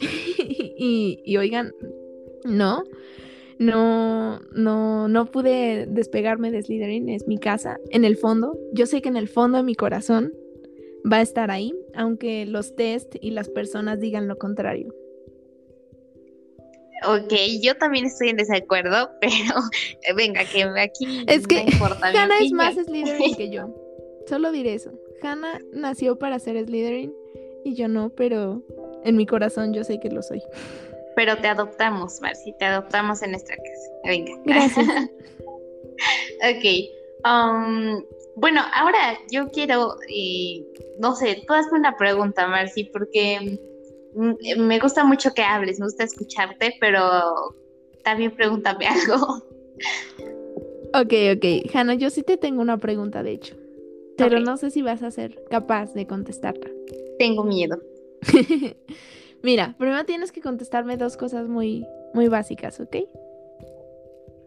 y, 0.78 1.20
y 1.22 1.36
oigan, 1.36 1.72
no, 2.44 2.82
no, 3.58 4.40
no, 4.52 5.08
no 5.08 5.26
pude 5.26 5.86
despegarme 5.86 6.50
de 6.50 6.62
Slytherin, 6.62 7.10
es 7.10 7.26
mi 7.26 7.38
casa. 7.38 7.78
En 7.90 8.04
el 8.04 8.16
fondo, 8.16 8.58
yo 8.72 8.86
sé 8.86 9.02
que 9.02 9.08
en 9.08 9.16
el 9.16 9.28
fondo 9.28 9.58
de 9.58 9.64
mi 9.64 9.74
corazón 9.74 10.32
va 11.10 11.18
a 11.18 11.22
estar 11.22 11.50
ahí, 11.50 11.74
aunque 11.94 12.46
los 12.46 12.74
test 12.76 13.14
y 13.20 13.30
las 13.30 13.48
personas 13.48 14.00
digan 14.00 14.28
lo 14.28 14.38
contrario. 14.38 14.94
Ok, 17.06 17.34
yo 17.60 17.76
también 17.76 18.06
estoy 18.06 18.30
en 18.30 18.36
desacuerdo, 18.36 19.10
pero 19.20 19.60
eh, 20.02 20.14
venga, 20.14 20.44
que 20.44 20.62
aquí 20.62 21.24
es 21.26 21.46
que 21.46 21.66
Hannah 22.00 22.38
es 22.40 22.52
más 22.52 22.74
Slytherin 22.74 23.34
que 23.36 23.50
yo. 23.50 23.74
Solo 24.26 24.52
diré 24.52 24.74
eso. 24.74 24.92
Hannah 25.22 25.60
nació 25.72 26.18
para 26.18 26.38
ser 26.38 26.62
Slytherin 26.64 27.12
y 27.64 27.74
yo 27.74 27.88
no, 27.88 28.10
pero 28.10 28.62
en 29.04 29.16
mi 29.16 29.26
corazón 29.26 29.74
yo 29.74 29.84
sé 29.84 30.00
que 30.00 30.10
lo 30.10 30.22
soy. 30.22 30.42
Pero 31.16 31.36
te 31.36 31.48
adoptamos, 31.48 32.20
Marcy, 32.20 32.54
te 32.58 32.64
adoptamos 32.64 33.22
en 33.22 33.32
nuestra 33.32 33.56
casa. 33.56 33.92
Venga. 34.04 34.32
Gracias. 34.44 34.86
ok. 36.42 36.64
Um, 37.24 38.02
bueno, 38.36 38.60
ahora 38.74 39.18
yo 39.30 39.48
quiero, 39.50 39.96
eh, 40.08 40.64
no 40.98 41.14
sé, 41.14 41.44
tú 41.46 41.54
hazme 41.54 41.78
una 41.78 41.96
pregunta, 41.96 42.46
Marcy, 42.46 42.84
porque 42.84 43.58
mm, 44.14 44.60
me 44.60 44.78
gusta 44.78 45.04
mucho 45.04 45.32
que 45.32 45.42
hables, 45.42 45.78
me 45.78 45.86
gusta 45.86 46.04
escucharte, 46.04 46.76
pero 46.80 47.54
también 48.02 48.34
pregúntame 48.34 48.86
algo. 48.88 49.42
Ok, 50.94 51.12
ok. 51.36 51.74
Hanna, 51.74 51.94
yo 51.94 52.10
sí 52.10 52.22
te 52.22 52.36
tengo 52.36 52.62
una 52.62 52.78
pregunta, 52.78 53.22
de 53.22 53.32
hecho, 53.32 53.56
pero 54.16 54.40
no 54.40 54.56
sé 54.56 54.70
si 54.70 54.82
vas 54.82 55.02
a 55.02 55.10
ser 55.10 55.42
capaz 55.50 55.92
de 55.94 56.06
contestarla. 56.06 56.70
Tengo 57.18 57.44
miedo. 57.44 57.78
Mira, 59.42 59.74
primero 59.78 60.04
tienes 60.04 60.32
que 60.32 60.40
contestarme 60.40 60.96
dos 60.96 61.16
cosas 61.16 61.48
muy, 61.48 61.86
muy 62.14 62.28
básicas, 62.28 62.80
¿ok? 62.80 62.96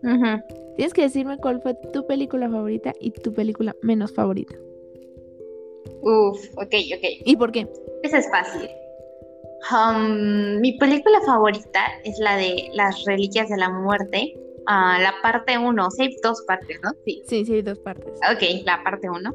Tienes 0.02 0.94
que 0.94 1.02
decirme 1.02 1.38
cuál 1.38 1.62
fue 1.62 1.76
tu 1.92 2.06
película 2.06 2.50
favorita 2.50 2.94
y 3.00 3.12
tu 3.12 3.34
película 3.34 3.76
menos 3.82 4.14
favorita. 4.14 4.56
Uf, 6.02 6.40
ok, 6.56 6.74
ok. 6.96 7.04
¿Y 7.26 7.36
por 7.36 7.52
qué? 7.52 7.68
Esa 8.04 8.20
es 8.20 8.30
fácil. 8.30 8.70
Um, 9.72 10.60
mi 10.62 10.78
película 10.78 11.20
favorita 11.26 11.82
es 12.04 12.20
la 12.20 12.38
de 12.38 12.70
Las 12.74 13.04
Reliquias 13.06 13.50
de 13.50 13.58
la 13.58 13.70
Muerte, 13.70 14.34
uh, 14.68 15.02
la 15.02 15.14
parte 15.24 15.58
1. 15.58 15.92
Sí, 15.92 16.02
hay 16.04 16.16
dos 16.22 16.44
partes, 16.48 16.80
¿no? 16.84 16.92
Sí. 17.06 17.24
Sí, 17.28 17.46
sí, 17.46 17.54
hay 17.56 17.62
dos 17.64 17.80
partes. 17.80 18.14
Ok, 18.32 18.44
la 18.66 18.84
parte 18.84 19.10
1. 19.10 19.34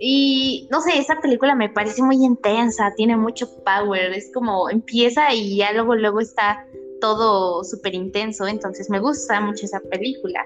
Y 0.00 0.68
no 0.70 0.80
sé, 0.80 0.98
esa 0.98 1.20
película 1.20 1.54
me 1.54 1.70
parece 1.70 2.02
muy 2.02 2.24
intensa, 2.24 2.92
tiene 2.96 3.16
mucho 3.16 3.48
power, 3.64 4.12
es 4.12 4.30
como 4.32 4.70
empieza 4.70 5.34
y 5.34 5.56
ya 5.56 5.72
luego, 5.72 5.96
luego 5.96 6.20
está 6.20 6.64
todo 7.00 7.64
súper 7.64 7.94
intenso, 7.94 8.46
entonces 8.46 8.88
me 8.90 9.00
gusta 9.00 9.40
mucho 9.40 9.66
esa 9.66 9.80
película. 9.90 10.44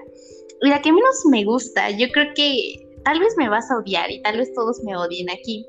Y 0.61 0.69
la 0.69 0.81
que 0.81 0.91
menos 0.91 1.25
me 1.29 1.43
gusta, 1.43 1.89
yo 1.91 2.07
creo 2.11 2.33
que 2.35 2.87
tal 3.03 3.19
vez 3.19 3.35
me 3.37 3.49
vas 3.49 3.69
a 3.69 3.77
odiar 3.77 4.09
y 4.11 4.21
tal 4.21 4.37
vez 4.37 4.53
todos 4.53 4.81
me 4.83 4.95
odien 4.95 5.29
aquí, 5.29 5.65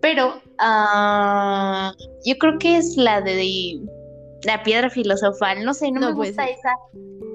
pero 0.00 0.28
uh, 0.60 1.92
yo 2.24 2.38
creo 2.38 2.58
que 2.58 2.76
es 2.76 2.96
la 2.96 3.20
de 3.20 3.80
la 4.44 4.62
piedra 4.62 4.88
filosofal, 4.88 5.64
no 5.64 5.74
sé, 5.74 5.90
no, 5.90 6.00
me 6.00 6.12
gusta 6.12 6.46
esa, 6.46 6.74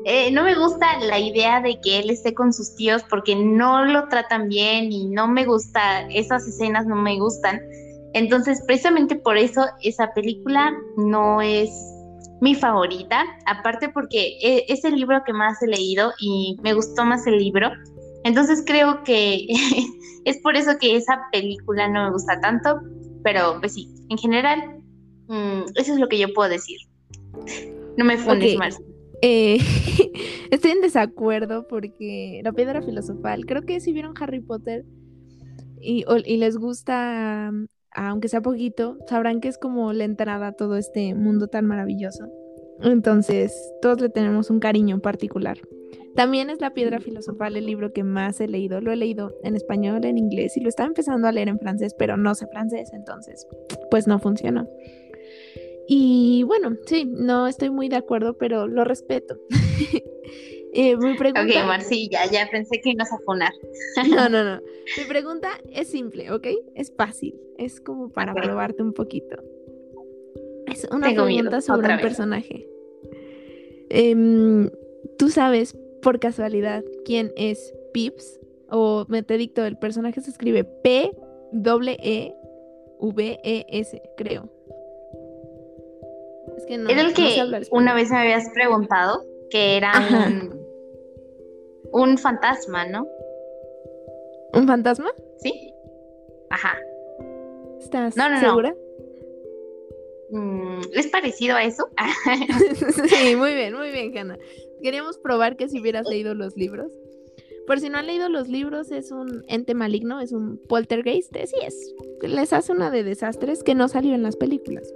eh, 0.05 0.31
no 0.31 0.43
me 0.43 0.55
gusta 0.55 0.99
la 0.99 1.19
idea 1.19 1.61
de 1.61 1.79
que 1.81 1.99
él 1.99 2.09
esté 2.09 2.33
con 2.33 2.53
sus 2.53 2.75
tíos 2.75 3.03
porque 3.09 3.35
no 3.35 3.85
lo 3.85 4.07
tratan 4.07 4.47
bien 4.47 4.91
y 4.91 5.07
no 5.07 5.27
me 5.27 5.45
gusta, 5.45 6.07
esas 6.09 6.47
escenas 6.47 6.85
no 6.85 6.95
me 6.95 7.19
gustan. 7.19 7.61
Entonces, 8.13 8.63
precisamente 8.65 9.15
por 9.15 9.37
eso 9.37 9.65
esa 9.81 10.13
película 10.13 10.73
no 10.95 11.41
es 11.41 11.69
mi 12.41 12.55
favorita, 12.55 13.23
aparte 13.45 13.89
porque 13.89 14.37
e, 14.41 14.65
es 14.67 14.83
el 14.83 14.95
libro 14.95 15.23
que 15.25 15.33
más 15.33 15.61
he 15.61 15.67
leído 15.67 16.11
y 16.19 16.57
me 16.61 16.73
gustó 16.73 17.05
más 17.05 17.25
el 17.27 17.37
libro. 17.37 17.71
Entonces 18.23 18.63
creo 18.65 19.03
que 19.03 19.47
es 20.25 20.37
por 20.39 20.55
eso 20.55 20.77
que 20.79 20.95
esa 20.95 21.21
película 21.31 21.87
no 21.87 22.05
me 22.05 22.11
gusta 22.11 22.39
tanto, 22.41 22.81
pero 23.23 23.59
pues 23.59 23.73
sí, 23.73 23.89
en 24.09 24.17
general, 24.17 24.79
mm, 25.27 25.61
eso 25.75 25.93
es 25.93 25.99
lo 25.99 26.07
que 26.07 26.19
yo 26.19 26.33
puedo 26.33 26.49
decir. 26.49 26.77
No 27.97 28.05
me 28.05 28.17
fundes, 28.17 28.57
más. 28.57 28.79
Eh, 29.21 29.57
estoy 30.51 30.71
en 30.71 30.81
desacuerdo 30.81 31.67
porque 31.67 32.41
la 32.43 32.51
piedra 32.51 32.81
filosofal, 32.81 33.45
creo 33.45 33.63
que 33.63 33.79
si 33.79 33.93
vieron 33.93 34.13
Harry 34.19 34.41
Potter 34.41 34.85
y, 35.79 36.03
y 36.25 36.37
les 36.37 36.57
gusta 36.57 37.51
aunque 37.95 38.27
sea 38.27 38.41
poquito, 38.41 38.97
sabrán 39.07 39.41
que 39.41 39.47
es 39.47 39.57
como 39.57 39.93
la 39.93 40.03
entrada 40.03 40.47
a 40.47 40.51
todo 40.51 40.75
este 40.75 41.15
mundo 41.15 41.47
tan 41.47 41.65
maravilloso. 41.65 42.29
Entonces, 42.81 43.73
todos 43.81 44.01
le 44.01 44.09
tenemos 44.09 44.49
un 44.49 44.59
cariño 44.59 44.99
particular. 44.99 45.57
También 46.15 46.49
es 46.49 46.61
La 46.61 46.73
Piedra 46.73 46.99
Filosofal 46.99 47.57
el 47.57 47.65
libro 47.65 47.91
que 47.91 48.03
más 48.03 48.39
he 48.39 48.47
leído. 48.47 48.79
Lo 48.79 48.91
he 48.91 48.95
leído 48.95 49.33
en 49.43 49.55
español, 49.55 50.05
en 50.05 50.17
inglés 50.17 50.55
y 50.55 50.61
lo 50.61 50.69
estaba 50.69 50.87
empezando 50.87 51.27
a 51.27 51.31
leer 51.31 51.49
en 51.49 51.59
francés, 51.59 51.93
pero 51.97 52.15
no 52.15 52.35
sé 52.35 52.47
francés, 52.47 52.91
entonces, 52.93 53.47
pues 53.89 54.07
no 54.07 54.19
funcionó. 54.19 54.67
Y 55.87 56.43
bueno, 56.43 56.77
sí, 56.85 57.05
no 57.05 57.47
estoy 57.47 57.69
muy 57.69 57.89
de 57.89 57.97
acuerdo, 57.97 58.37
pero 58.37 58.67
lo 58.67 58.83
respeto. 58.83 59.37
Eh, 60.77 60.97
mi 60.97 61.15
pregunta... 61.15 61.41
Ok, 61.41 61.65
Marcilla, 61.65 62.25
ya 62.29 62.49
pensé 62.51 62.81
que 62.81 62.89
ibas 62.89 63.11
a 63.13 63.17
poner. 63.25 63.51
no, 64.09 64.27
no, 64.29 64.43
no. 64.43 64.61
Mi 64.97 65.05
pregunta 65.05 65.49
es 65.71 65.87
simple, 65.87 66.29
¿ok? 66.31 66.47
Es 66.75 66.93
fácil. 66.95 67.33
Es 67.57 67.79
como 67.79 68.09
para 68.09 68.33
probarte 68.33 68.83
un 68.83 68.91
poquito. 68.91 69.37
Es 70.67 70.85
una 70.91 71.13
pregunta 71.13 71.61
sobre 71.61 71.93
un 71.93 72.01
personaje. 72.01 72.67
Em, 73.89 74.69
¿Tú 75.17 75.29
sabes 75.29 75.77
por 76.01 76.19
casualidad 76.19 76.83
quién 77.05 77.31
es 77.37 77.73
Pips? 77.93 78.41
O 78.69 79.05
me 79.07 79.23
te 79.23 79.37
dicto, 79.37 79.63
el 79.63 79.77
personaje 79.77 80.19
se 80.19 80.31
escribe 80.31 80.65
P 80.65 81.11
W 81.53 81.97
E 82.01 82.35
V 82.99 83.39
E 83.43 83.65
S, 83.69 84.01
creo. 84.17 84.49
Es 86.57 86.65
que 86.65 86.77
no. 86.77 86.89
Es 86.89 86.97
el 86.97 87.13
que 87.13 87.67
una 87.71 87.93
vez 87.93 88.09
me 88.09 88.17
habías 88.17 88.49
preguntado 88.53 89.23
que 89.49 89.77
era 89.77 89.93
un 90.27 90.64
fantasma, 92.17 92.85
¿no? 92.85 93.07
¿Un 94.53 94.67
fantasma? 94.67 95.11
Sí. 95.37 95.73
Ajá. 96.49 96.77
¿Estás 97.79 98.13
segura? 98.39 98.75
Mm, 100.29 100.81
¿Es 100.93 101.07
parecido 101.07 101.55
a 101.55 101.63
eso? 101.63 101.87
sí, 103.07 103.35
muy 103.35 103.53
bien, 103.53 103.73
muy 103.75 103.91
bien, 103.91 104.17
Hanna. 104.17 104.37
Queríamos 104.81 105.17
probar 105.17 105.55
que 105.55 105.69
si 105.69 105.79
hubieras 105.79 106.07
leído 106.07 106.33
los 106.33 106.57
libros. 106.57 106.91
Por 107.67 107.79
si 107.79 107.89
no 107.89 107.97
han 107.97 108.07
leído 108.07 108.29
los 108.29 108.47
libros, 108.47 108.91
es 108.91 109.11
un 109.11 109.43
ente 109.47 109.73
maligno, 109.73 110.21
es 110.21 110.31
un 110.31 110.57
poltergeist, 110.57 111.35
sí 111.35 111.55
es. 111.65 111.95
Les 112.21 112.53
hace 112.53 112.71
una 112.71 112.91
de 112.91 113.03
desastres 113.03 113.63
que 113.63 113.73
no 113.73 113.87
salió 113.87 114.13
en 114.13 114.23
las 114.23 114.35
películas. 114.35 114.93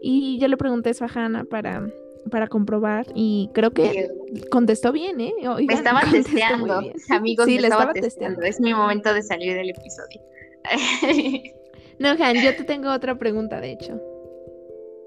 Y 0.00 0.38
yo 0.38 0.48
le 0.48 0.56
pregunté 0.56 0.90
eso 0.90 1.04
a 1.04 1.08
Hannah 1.08 1.44
para 1.44 1.90
para 2.30 2.48
comprobar 2.48 3.06
y 3.14 3.50
creo 3.54 3.70
que 3.70 4.08
contestó 4.50 4.92
bien, 4.92 5.20
¿eh? 5.20 5.34
me 5.66 5.74
estaba 5.74 6.00
testeando, 6.10 6.80
amigos, 7.08 7.46
sí, 7.46 7.58
me 7.58 7.68
estaba, 7.68 7.92
testeando. 7.92 8.42
Es 8.42 8.60
mi 8.60 8.74
momento 8.74 9.12
de 9.14 9.22
salir 9.22 9.54
del 9.54 9.70
episodio. 9.70 10.20
no, 11.98 12.10
Han, 12.10 12.36
yo 12.36 12.54
te 12.56 12.64
tengo 12.64 12.92
otra 12.92 13.18
pregunta, 13.18 13.60
de 13.60 13.72
hecho. 13.72 14.00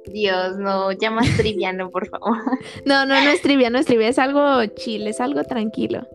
Dios, 0.05 0.57
no, 0.57 0.91
ya 0.91 1.11
más 1.11 1.27
triviano, 1.37 1.89
por 1.89 2.07
favor. 2.07 2.37
no, 2.85 3.05
no, 3.05 3.21
no 3.21 3.29
es 3.29 3.41
trivia, 3.41 3.69
no 3.69 3.79
es 3.79 3.85
trivia, 3.85 4.07
es 4.07 4.19
algo 4.19 4.65
chill, 4.75 5.07
es 5.07 5.21
algo 5.21 5.43
tranquilo. 5.43 6.07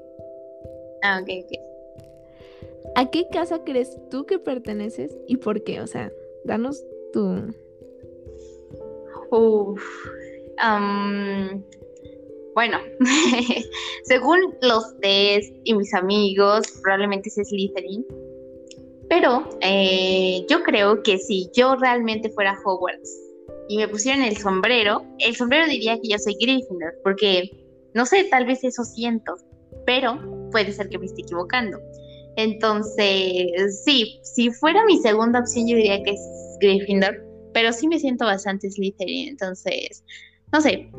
Ah, 1.03 1.21
ok, 1.23 1.29
ok. 1.45 1.69
¿A 2.97 3.11
qué 3.11 3.29
casa 3.29 3.63
crees 3.65 3.97
tú 4.11 4.27
que 4.27 4.39
perteneces 4.39 5.17
y 5.27 5.37
por 5.37 5.63
qué? 5.63 5.81
O 5.81 5.87
sea, 5.87 6.11
danos 6.45 6.85
tu... 7.13 7.55
Uf, 9.31 9.83
bueno, 12.55 12.79
según 14.05 14.39
los 14.63 14.99
test 15.01 15.55
y 15.65 15.75
mis 15.75 15.95
amigos, 15.95 16.67
probablemente 16.83 17.29
es 17.29 17.49
Slytherin. 17.49 18.05
Pero 19.09 19.49
eh, 19.61 20.45
yo 20.51 20.63
creo 20.63 21.03
que 21.03 21.19
si 21.19 21.49
yo 21.55 21.77
realmente 21.77 22.31
fuera 22.31 22.59
Hogwarts 22.65 23.17
y 23.69 23.79
me 23.79 23.89
pusieran 23.89 24.23
el 24.23 24.37
sombrero, 24.37 25.03
el 25.19 25.35
sombrero 25.35 25.67
diría 25.67 25.99
que 26.01 26.09
yo 26.09 26.19
soy 26.19 26.37
Gryffindor, 26.41 26.95
porque 27.03 27.51
no 27.95 28.05
sé, 28.05 28.25
tal 28.25 28.45
vez 28.45 28.65
eso 28.65 28.85
siento, 28.85 29.37
pero 29.87 30.21
puede 30.51 30.73
ser 30.73 30.89
que 30.89 30.99
me 30.99 31.07
esté 31.07 31.23
equivocando. 31.23 31.79
Entonces, 32.37 33.83
sí, 33.85 34.21
si 34.23 34.51
fuera 34.51 34.85
mi 34.85 34.99
segunda 34.99 35.41
opción, 35.41 35.67
yo 35.67 35.77
diría 35.77 36.03
que 36.03 36.11
es 36.11 36.21
Gryffindor, 36.61 37.25
pero 37.55 37.73
sí 37.73 37.89
me 37.89 37.99
siento 37.99 38.27
bastante 38.27 38.71
Slytherin, 38.71 39.31
entonces 39.31 40.05
no 40.53 40.61
sé, 40.61 40.91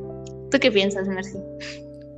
¿tú 0.51 0.57
qué 0.59 0.71
piensas, 0.71 1.07
Mercy? 1.07 1.37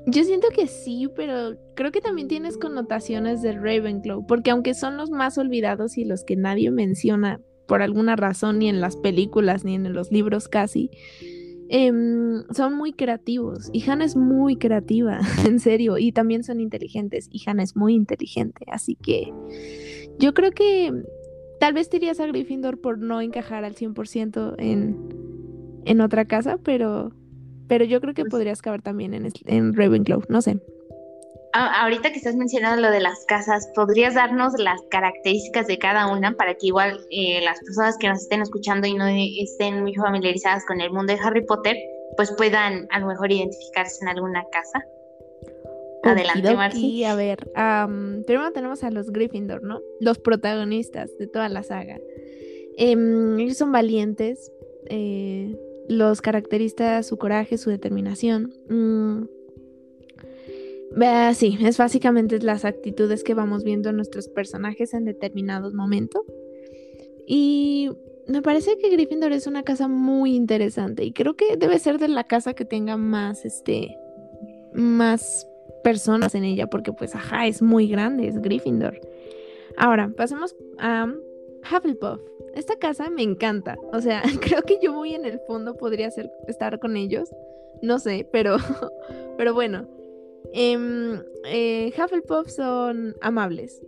Yo 0.07 0.23
siento 0.23 0.47
que 0.49 0.67
sí, 0.67 1.07
pero 1.15 1.55
creo 1.75 1.91
que 1.91 2.01
también 2.01 2.27
tienes 2.27 2.57
connotaciones 2.57 3.41
de 3.41 3.53
Ravenclaw, 3.53 4.25
porque 4.25 4.49
aunque 4.49 4.73
son 4.73 4.97
los 4.97 5.11
más 5.11 5.37
olvidados 5.37 5.97
y 5.97 6.05
los 6.05 6.23
que 6.23 6.35
nadie 6.35 6.71
menciona 6.71 7.39
por 7.67 7.81
alguna 7.81 8.15
razón, 8.15 8.59
ni 8.59 8.67
en 8.67 8.81
las 8.81 8.97
películas, 8.97 9.63
ni 9.63 9.75
en 9.75 9.93
los 9.93 10.11
libros 10.11 10.47
casi, 10.47 10.89
em, 11.69 12.43
son 12.51 12.75
muy 12.75 12.93
creativos. 12.93 13.69
Y 13.71 13.89
Hannah 13.89 14.05
es 14.05 14.15
muy 14.15 14.57
creativa, 14.57 15.19
en 15.45 15.59
serio, 15.59 15.97
y 15.97 16.11
también 16.11 16.43
son 16.43 16.59
inteligentes, 16.59 17.29
y 17.31 17.41
Hannah 17.45 17.63
es 17.63 17.75
muy 17.75 17.93
inteligente, 17.93 18.65
así 18.67 18.95
que 18.95 19.31
yo 20.17 20.33
creo 20.33 20.51
que 20.51 20.91
tal 21.59 21.73
vez 21.73 21.89
te 21.89 21.97
irías 21.97 22.19
a 22.19 22.25
Gryffindor 22.25 22.81
por 22.81 22.97
no 22.97 23.21
encajar 23.21 23.63
al 23.63 23.75
100% 23.75 24.55
en, 24.57 24.97
en 25.85 26.01
otra 26.01 26.25
casa, 26.25 26.57
pero 26.57 27.13
pero 27.71 27.85
yo 27.85 28.01
creo 28.01 28.13
que 28.13 28.23
pues 28.23 28.31
podrías 28.31 28.61
caber 28.61 28.81
también 28.81 29.13
en, 29.13 29.31
en 29.45 29.73
Ravenclaw, 29.73 30.23
no 30.27 30.41
sé. 30.41 30.59
ahorita 31.53 32.11
que 32.11 32.17
estás 32.17 32.35
mencionando 32.35 32.81
lo 32.81 32.91
de 32.91 32.99
las 32.99 33.23
casas, 33.29 33.65
¿podrías 33.73 34.15
darnos 34.15 34.59
las 34.59 34.81
características 34.89 35.67
de 35.67 35.77
cada 35.77 36.11
una 36.11 36.33
para 36.33 36.53
que 36.55 36.67
igual 36.67 36.99
eh, 37.11 37.39
las 37.41 37.61
personas 37.61 37.95
que 37.97 38.09
nos 38.09 38.23
estén 38.23 38.41
escuchando 38.41 38.87
y 38.87 38.93
no 38.95 39.05
estén 39.07 39.83
muy 39.83 39.95
familiarizadas 39.95 40.65
con 40.65 40.81
el 40.81 40.91
mundo 40.91 41.13
de 41.13 41.19
Harry 41.23 41.45
Potter, 41.45 41.77
pues 42.17 42.33
puedan 42.33 42.89
a 42.91 42.99
lo 42.99 43.07
mejor 43.07 43.31
identificarse 43.31 43.99
en 44.01 44.09
alguna 44.09 44.43
casa? 44.51 44.85
Adelante, 46.03 46.53
Marci. 46.53 47.05
A 47.05 47.15
ver, 47.15 47.37
primero 48.27 48.51
tenemos 48.51 48.83
a 48.83 48.91
los 48.91 49.11
Gryffindor, 49.11 49.63
¿no? 49.63 49.79
Los 50.01 50.19
protagonistas 50.19 51.09
de 51.17 51.27
toda 51.27 51.47
la 51.47 51.63
saga. 51.63 52.01
Em, 52.75 53.39
ellos 53.39 53.55
son 53.55 53.71
valientes, 53.71 54.51
eh, 54.89 55.55
los 55.91 56.21
caracteriza 56.21 57.03
su 57.03 57.17
coraje, 57.17 57.57
su 57.57 57.69
determinación. 57.69 58.53
Mm. 58.69 59.23
sí, 61.33 61.57
es 61.61 61.77
básicamente 61.77 62.39
las 62.39 62.63
actitudes 62.63 63.25
que 63.25 63.33
vamos 63.33 63.65
viendo 63.65 63.89
en 63.89 63.97
nuestros 63.97 64.29
personajes 64.29 64.93
en 64.93 65.03
determinados 65.03 65.73
momentos. 65.73 66.21
Y 67.27 67.89
me 68.27 68.41
parece 68.41 68.77
que 68.77 68.89
Gryffindor 68.89 69.33
es 69.33 69.47
una 69.47 69.63
casa 69.63 69.89
muy 69.89 70.33
interesante 70.33 71.03
y 71.03 71.11
creo 71.11 71.35
que 71.35 71.57
debe 71.57 71.77
ser 71.77 71.97
de 71.97 72.07
la 72.07 72.23
casa 72.23 72.53
que 72.53 72.63
tenga 72.63 72.95
más, 72.95 73.43
este, 73.43 73.97
más 74.73 75.45
personas 75.83 76.35
en 76.35 76.45
ella 76.45 76.67
porque 76.67 76.93
pues, 76.93 77.15
ajá, 77.15 77.47
es 77.47 77.61
muy 77.61 77.87
grande, 77.87 78.27
es 78.27 78.41
Gryffindor. 78.41 78.97
Ahora, 79.75 80.09
pasemos 80.15 80.55
a 80.79 81.13
Hufflepuff. 81.69 82.21
Esta 82.55 82.75
casa 82.77 83.09
me 83.09 83.23
encanta. 83.23 83.77
O 83.93 84.01
sea, 84.01 84.21
creo 84.41 84.61
que 84.63 84.79
yo 84.81 84.93
muy 84.93 85.13
en 85.13 85.25
el 85.25 85.39
fondo 85.47 85.75
podría 85.75 86.11
ser, 86.11 86.29
estar 86.47 86.79
con 86.79 86.97
ellos. 86.97 87.29
No 87.81 87.99
sé, 87.99 88.27
pero, 88.31 88.57
pero 89.37 89.53
bueno. 89.53 89.87
Em, 90.53 91.21
eh, 91.45 91.93
Hufflepuff 91.97 92.49
son 92.49 93.15
amables. 93.21 93.81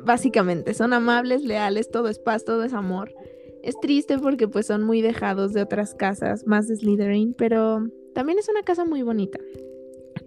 Básicamente, 0.00 0.74
son 0.74 0.92
amables, 0.92 1.44
leales, 1.44 1.90
todo 1.90 2.08
es 2.08 2.18
paz, 2.18 2.44
todo 2.44 2.64
es 2.64 2.72
amor. 2.72 3.14
Es 3.62 3.78
triste 3.80 4.18
porque 4.18 4.48
pues 4.48 4.66
son 4.66 4.82
muy 4.82 5.00
dejados 5.00 5.52
de 5.52 5.62
otras 5.62 5.94
casas, 5.94 6.46
más 6.46 6.68
de 6.68 6.76
Slytherin, 6.76 7.34
pero 7.34 7.86
también 8.14 8.38
es 8.38 8.48
una 8.48 8.62
casa 8.62 8.84
muy 8.84 9.02
bonita. 9.02 9.38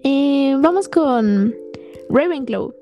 Eh, 0.03 0.55
vamos 0.59 0.87
con 0.87 1.55
Ravenclaw. 2.09 2.73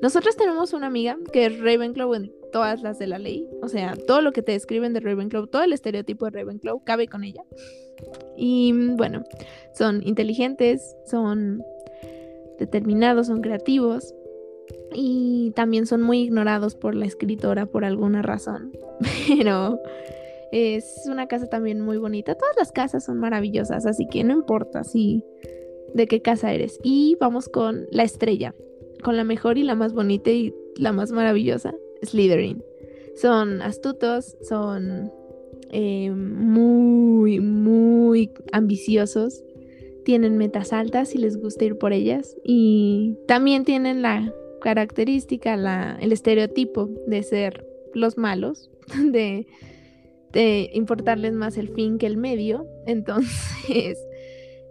Nosotros 0.00 0.36
tenemos 0.36 0.72
una 0.72 0.86
amiga 0.86 1.18
que 1.32 1.46
es 1.46 1.60
Ravenclaw 1.60 2.14
en 2.14 2.32
todas 2.52 2.82
las 2.82 2.98
de 2.98 3.06
la 3.08 3.18
ley. 3.18 3.48
O 3.62 3.68
sea, 3.68 3.94
todo 4.06 4.20
lo 4.20 4.32
que 4.32 4.42
te 4.42 4.52
describen 4.52 4.92
de 4.92 5.00
Ravenclaw, 5.00 5.48
todo 5.48 5.62
el 5.62 5.72
estereotipo 5.72 6.26
de 6.26 6.30
Ravenclaw 6.32 6.84
cabe 6.84 7.08
con 7.08 7.24
ella. 7.24 7.42
Y 8.36 8.72
bueno, 8.96 9.24
son 9.72 10.02
inteligentes, 10.06 10.94
son 11.06 11.62
determinados, 12.58 13.26
son 13.26 13.40
creativos 13.40 14.14
y 14.94 15.52
también 15.56 15.86
son 15.86 16.02
muy 16.02 16.20
ignorados 16.20 16.74
por 16.74 16.94
la 16.94 17.06
escritora 17.06 17.66
por 17.66 17.84
alguna 17.84 18.22
razón. 18.22 18.72
Pero 19.28 19.80
Es 20.52 21.02
una 21.06 21.26
casa 21.26 21.46
también 21.48 21.80
muy 21.80 21.96
bonita. 21.96 22.34
Todas 22.34 22.54
las 22.58 22.72
casas 22.72 23.04
son 23.04 23.18
maravillosas, 23.18 23.86
así 23.86 24.06
que 24.06 24.22
no 24.22 24.34
importa 24.34 24.84
si 24.84 25.24
de 25.94 26.06
qué 26.06 26.20
casa 26.20 26.52
eres. 26.52 26.78
Y 26.82 27.16
vamos 27.18 27.48
con 27.48 27.86
la 27.90 28.02
estrella, 28.02 28.54
con 29.02 29.16
la 29.16 29.24
mejor 29.24 29.56
y 29.56 29.62
la 29.62 29.74
más 29.74 29.94
bonita 29.94 30.30
y 30.30 30.54
la 30.76 30.92
más 30.92 31.10
maravillosa, 31.10 31.74
Slytherin. 32.02 32.62
Son 33.16 33.62
astutos, 33.62 34.36
son 34.42 35.12
eh, 35.70 36.10
muy, 36.10 37.40
muy 37.40 38.30
ambiciosos, 38.52 39.44
tienen 40.04 40.36
metas 40.36 40.72
altas 40.72 41.14
y 41.14 41.18
les 41.18 41.36
gusta 41.36 41.64
ir 41.64 41.78
por 41.78 41.92
ellas. 41.92 42.36
Y 42.44 43.16
también 43.26 43.64
tienen 43.64 44.02
la 44.02 44.32
característica, 44.60 45.56
la, 45.56 45.98
el 46.00 46.12
estereotipo 46.12 46.88
de 47.06 47.22
ser 47.22 47.66
los 47.94 48.16
malos, 48.16 48.70
de 49.10 49.46
de 50.32 50.70
importarles 50.72 51.34
más 51.34 51.56
el 51.56 51.68
fin 51.68 51.98
que 51.98 52.06
el 52.06 52.16
medio. 52.16 52.66
Entonces, 52.86 53.98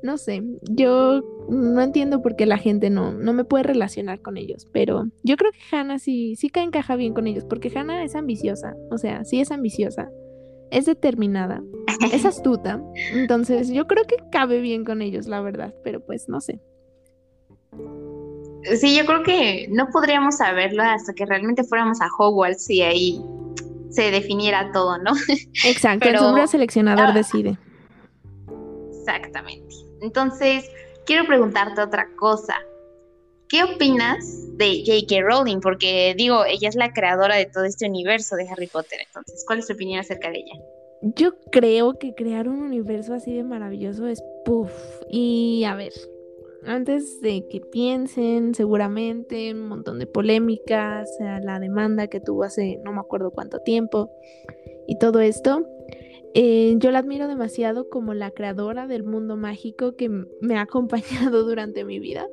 no 0.04 0.18
sé, 0.18 0.44
yo 0.70 1.22
no 1.50 1.82
entiendo 1.82 2.22
por 2.22 2.36
qué 2.36 2.46
la 2.46 2.58
gente 2.58 2.90
no, 2.90 3.12
no 3.12 3.34
me 3.34 3.44
puede 3.44 3.64
relacionar 3.64 4.22
con 4.22 4.38
ellos, 4.38 4.68
pero 4.72 5.06
yo 5.24 5.38
creo 5.38 5.52
que 5.52 5.76
Hannah 5.76 6.00
sí, 6.00 6.36
sí 6.36 6.50
que 6.50 6.62
encaja 6.62 6.96
bien 6.96 7.14
con 7.14 7.28
ellos, 7.28 7.46
porque 7.46 7.72
Hannah 7.74 8.04
es 8.04 8.16
ambiciosa, 8.16 8.76
o 8.90 8.98
sea, 8.98 9.24
sí 9.26 9.42
es 9.42 9.52
ambiciosa, 9.52 10.10
es 10.72 10.86
determinada, 10.86 11.62
es 12.12 12.26
astuta, 12.26 12.82
entonces 13.14 13.70
yo 13.70 13.88
creo 13.88 14.06
que 14.06 14.18
cabe 14.32 14.60
bien 14.62 14.86
con 14.86 15.02
ellos, 15.02 15.28
la 15.28 15.42
verdad, 15.42 15.74
pero 15.84 16.04
pues 16.06 16.28
no 16.30 16.42
sé. 16.42 16.60
Sí, 18.80 18.96
yo 18.96 19.06
creo 19.06 19.24
que 19.24 19.68
no 19.72 19.88
podríamos 19.92 20.38
saberlo 20.38 20.84
hasta 20.84 21.14
que 21.14 21.26
realmente 21.26 21.64
fuéramos 21.64 22.00
a 22.00 22.08
Hogwarts 22.18 22.70
y 22.70 22.82
ahí 22.82 23.22
se 23.90 24.12
definiera 24.12 24.72
todo, 24.72 24.98
¿no? 25.00 25.12
Exacto, 25.66 26.08
el 26.08 26.18
sombrero 26.18 26.48
seleccionador 26.48 27.08
ah, 27.08 27.12
decide. 27.12 27.58
Exactamente. 29.00 29.76
Entonces, 30.02 30.70
quiero 31.06 31.26
preguntarte 31.26 31.82
otra 31.82 32.08
cosa. 32.18 32.56
¿Qué 33.48 33.64
opinas 33.64 34.58
de 34.58 34.84
J.K. 34.86 35.22
Rowling? 35.22 35.60
Porque 35.60 36.14
digo, 36.18 36.46
ella 36.46 36.70
es 36.70 36.76
la 36.76 36.94
creadora 36.94 37.36
de 37.36 37.46
todo 37.46 37.66
este 37.66 37.88
universo 37.88 38.36
de 38.36 38.48
Harry 38.48 38.68
Potter. 38.68 39.00
Entonces, 39.06 39.44
¿cuál 39.46 39.60
es 39.60 39.68
tu 39.68 39.74
opinión 39.74 40.00
acerca 40.00 40.30
de 40.30 40.38
ella? 40.40 40.54
Yo 41.02 41.34
creo 41.52 41.98
que 42.00 42.14
crear 42.14 42.48
un 42.48 42.62
universo 42.62 43.14
así 43.14 43.34
de 43.34 43.44
maravilloso 43.44 44.08
es 44.08 44.24
puff. 44.46 44.72
Y 45.10 45.64
a 45.66 45.76
ver, 45.76 45.92
antes 46.66 47.20
de 47.22 47.48
que 47.50 47.60
piensen, 47.60 48.54
seguramente 48.54 49.52
un 49.52 49.68
montón 49.68 50.00
de 50.00 50.06
polémicas, 50.06 51.10
la 51.20 51.60
demanda 51.60 52.08
que 52.08 52.20
tuvo 52.20 52.44
hace 52.44 52.80
no 52.84 52.94
me 52.94 53.00
acuerdo 53.00 53.32
cuánto 53.32 53.60
tiempo 53.60 54.12
y 54.88 54.98
todo 55.00 55.20
esto. 55.22 55.66
Eh, 56.34 56.76
yo 56.78 56.91
la 56.91 57.00
admiro 57.00 57.28
demasiado 57.28 57.89
como 57.89 58.13
la 58.13 58.32
creadora 58.32 58.88
del 58.88 59.04
mundo 59.04 59.36
mágico 59.36 59.96
que 59.96 60.10
me 60.10 60.56
ha 60.56 60.62
acompañado 60.62 61.44
durante 61.46 61.84
mi 61.84 62.00
vida. 62.00 62.28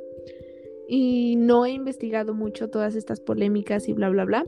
Y 0.88 1.36
no 1.36 1.66
he 1.66 1.72
investigado 1.72 2.32
mucho 2.32 2.70
todas 2.70 2.94
estas 2.94 3.20
polémicas 3.20 3.88
y 3.88 3.92
bla, 3.92 4.08
bla, 4.08 4.24
bla. 4.24 4.46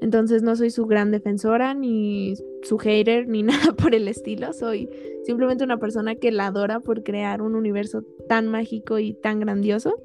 Entonces 0.00 0.42
no 0.42 0.54
soy 0.54 0.70
su 0.70 0.86
gran 0.86 1.10
defensora, 1.10 1.74
ni 1.74 2.34
su 2.62 2.78
hater, 2.78 3.26
ni 3.28 3.42
nada 3.44 3.72
por 3.72 3.94
el 3.94 4.08
estilo. 4.08 4.52
Soy 4.52 4.88
simplemente 5.24 5.64
una 5.64 5.78
persona 5.78 6.14
que 6.16 6.30
la 6.30 6.46
adora 6.46 6.80
por 6.80 7.02
crear 7.02 7.42
un 7.42 7.54
universo 7.54 8.02
tan 8.28 8.48
mágico 8.48 8.98
y 8.98 9.14
tan 9.14 9.40
grandioso. 9.40 10.00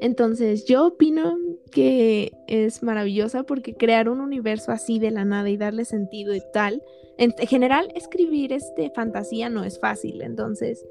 Entonces 0.00 0.66
yo 0.66 0.86
opino 0.86 1.38
que 1.70 2.32
es 2.48 2.82
maravillosa 2.82 3.44
porque 3.44 3.74
crear 3.74 4.08
un 4.08 4.20
universo 4.20 4.72
así 4.72 4.98
de 4.98 5.10
la 5.10 5.24
nada 5.24 5.48
y 5.48 5.56
darle 5.56 5.84
sentido 5.84 6.34
y 6.34 6.42
tal. 6.52 6.82
En 7.18 7.32
general, 7.32 7.88
escribir 7.94 8.52
este 8.52 8.90
fantasía 8.90 9.48
no 9.48 9.64
es 9.64 9.78
fácil. 9.78 10.22
Entonces 10.22 10.86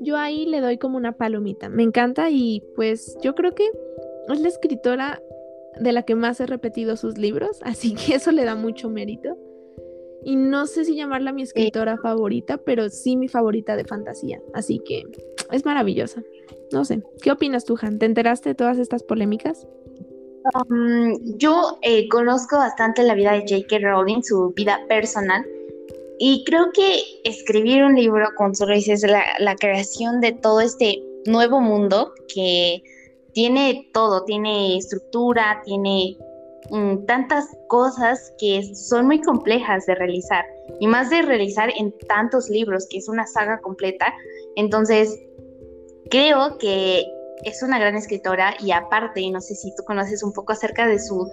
yo 0.00 0.16
ahí 0.16 0.46
le 0.46 0.60
doy 0.60 0.78
como 0.78 0.96
una 0.96 1.12
palomita. 1.12 1.68
Me 1.68 1.82
encanta 1.82 2.30
y 2.30 2.62
pues 2.74 3.16
yo 3.22 3.34
creo 3.34 3.54
que 3.54 3.68
es 4.28 4.40
la 4.40 4.48
escritora 4.48 5.22
de 5.78 5.92
la 5.92 6.02
que 6.02 6.14
más 6.14 6.40
he 6.40 6.46
repetido 6.46 6.96
sus 6.96 7.18
libros, 7.18 7.60
así 7.62 7.94
que 7.94 8.14
eso 8.14 8.32
le 8.32 8.44
da 8.44 8.54
mucho 8.54 8.88
mérito. 8.88 9.36
Y 10.22 10.36
no 10.36 10.66
sé 10.66 10.84
si 10.84 10.96
llamarla 10.96 11.32
mi 11.32 11.42
escritora 11.42 11.96
favorita, 11.96 12.58
pero 12.58 12.90
sí 12.90 13.16
mi 13.16 13.28
favorita 13.28 13.74
de 13.76 13.84
fantasía, 13.84 14.42
así 14.52 14.78
que 14.80 15.04
es 15.50 15.64
maravillosa. 15.64 16.22
No 16.72 16.84
sé, 16.84 17.02
¿qué 17.22 17.32
opinas 17.32 17.64
tú, 17.64 17.78
Han? 17.80 17.98
¿Te 17.98 18.04
enteraste 18.04 18.50
de 18.50 18.54
todas 18.54 18.78
estas 18.78 19.02
polémicas? 19.02 19.66
Um, 20.68 21.14
yo 21.38 21.78
eh, 21.80 22.06
conozco 22.08 22.58
bastante 22.58 23.02
la 23.02 23.14
vida 23.14 23.32
de 23.32 23.40
J.K. 23.40 23.78
Rowling, 23.78 24.22
su 24.22 24.52
vida 24.54 24.80
personal, 24.88 25.46
y 26.22 26.44
creo 26.44 26.70
que 26.74 27.02
escribir 27.24 27.82
un 27.82 27.94
libro, 27.94 28.28
con 28.36 28.54
solo 28.54 28.74
dices, 28.74 29.02
la, 29.02 29.24
la 29.38 29.56
creación 29.56 30.20
de 30.20 30.32
todo 30.32 30.60
este 30.60 31.02
nuevo 31.24 31.62
mundo 31.62 32.12
que 32.32 32.82
tiene 33.32 33.88
todo, 33.94 34.24
tiene 34.24 34.76
estructura, 34.76 35.62
tiene 35.64 36.18
mm, 36.68 37.06
tantas 37.06 37.46
cosas 37.68 38.34
que 38.38 38.74
son 38.74 39.06
muy 39.06 39.22
complejas 39.22 39.86
de 39.86 39.94
realizar 39.94 40.44
y 40.78 40.86
más 40.86 41.08
de 41.08 41.22
realizar 41.22 41.70
en 41.74 41.94
tantos 42.06 42.50
libros, 42.50 42.86
que 42.90 42.98
es 42.98 43.08
una 43.08 43.26
saga 43.26 43.58
completa. 43.62 44.12
Entonces, 44.56 45.18
creo 46.10 46.58
que 46.58 47.06
es 47.44 47.62
una 47.62 47.78
gran 47.78 47.96
escritora 47.96 48.56
y 48.60 48.72
aparte, 48.72 49.26
no 49.30 49.40
sé 49.40 49.54
si 49.54 49.74
tú 49.74 49.84
conoces 49.84 50.22
un 50.22 50.34
poco 50.34 50.52
acerca 50.52 50.86
de 50.86 50.98
su, 50.98 51.26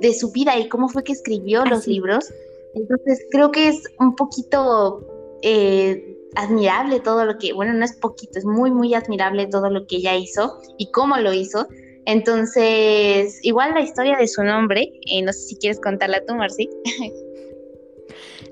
de 0.00 0.14
su 0.14 0.30
vida 0.30 0.56
y 0.56 0.68
cómo 0.68 0.88
fue 0.88 1.02
que 1.02 1.10
escribió 1.10 1.64
los 1.64 1.88
libros. 1.88 2.32
Entonces, 2.78 3.26
creo 3.30 3.50
que 3.50 3.68
es 3.68 3.82
un 3.98 4.14
poquito... 4.16 5.06
Eh, 5.42 6.14
admirable 6.34 7.00
todo 7.00 7.24
lo 7.24 7.38
que, 7.38 7.52
bueno, 7.52 7.72
no 7.72 7.84
es 7.84 7.96
poquito, 7.96 8.38
es 8.38 8.44
muy, 8.44 8.70
muy 8.70 8.94
admirable 8.94 9.46
todo 9.46 9.70
lo 9.70 9.86
que 9.86 9.96
ella 9.96 10.14
hizo 10.16 10.60
y 10.76 10.90
cómo 10.90 11.16
lo 11.16 11.32
hizo. 11.32 11.66
Entonces, 12.06 13.38
igual 13.42 13.74
la 13.74 13.82
historia 13.82 14.16
de 14.16 14.28
su 14.28 14.42
nombre, 14.42 14.92
eh, 15.06 15.22
no 15.22 15.32
sé 15.32 15.40
si 15.40 15.56
quieres 15.56 15.80
contarla 15.80 16.24
tú, 16.26 16.34
Marci. 16.34 16.68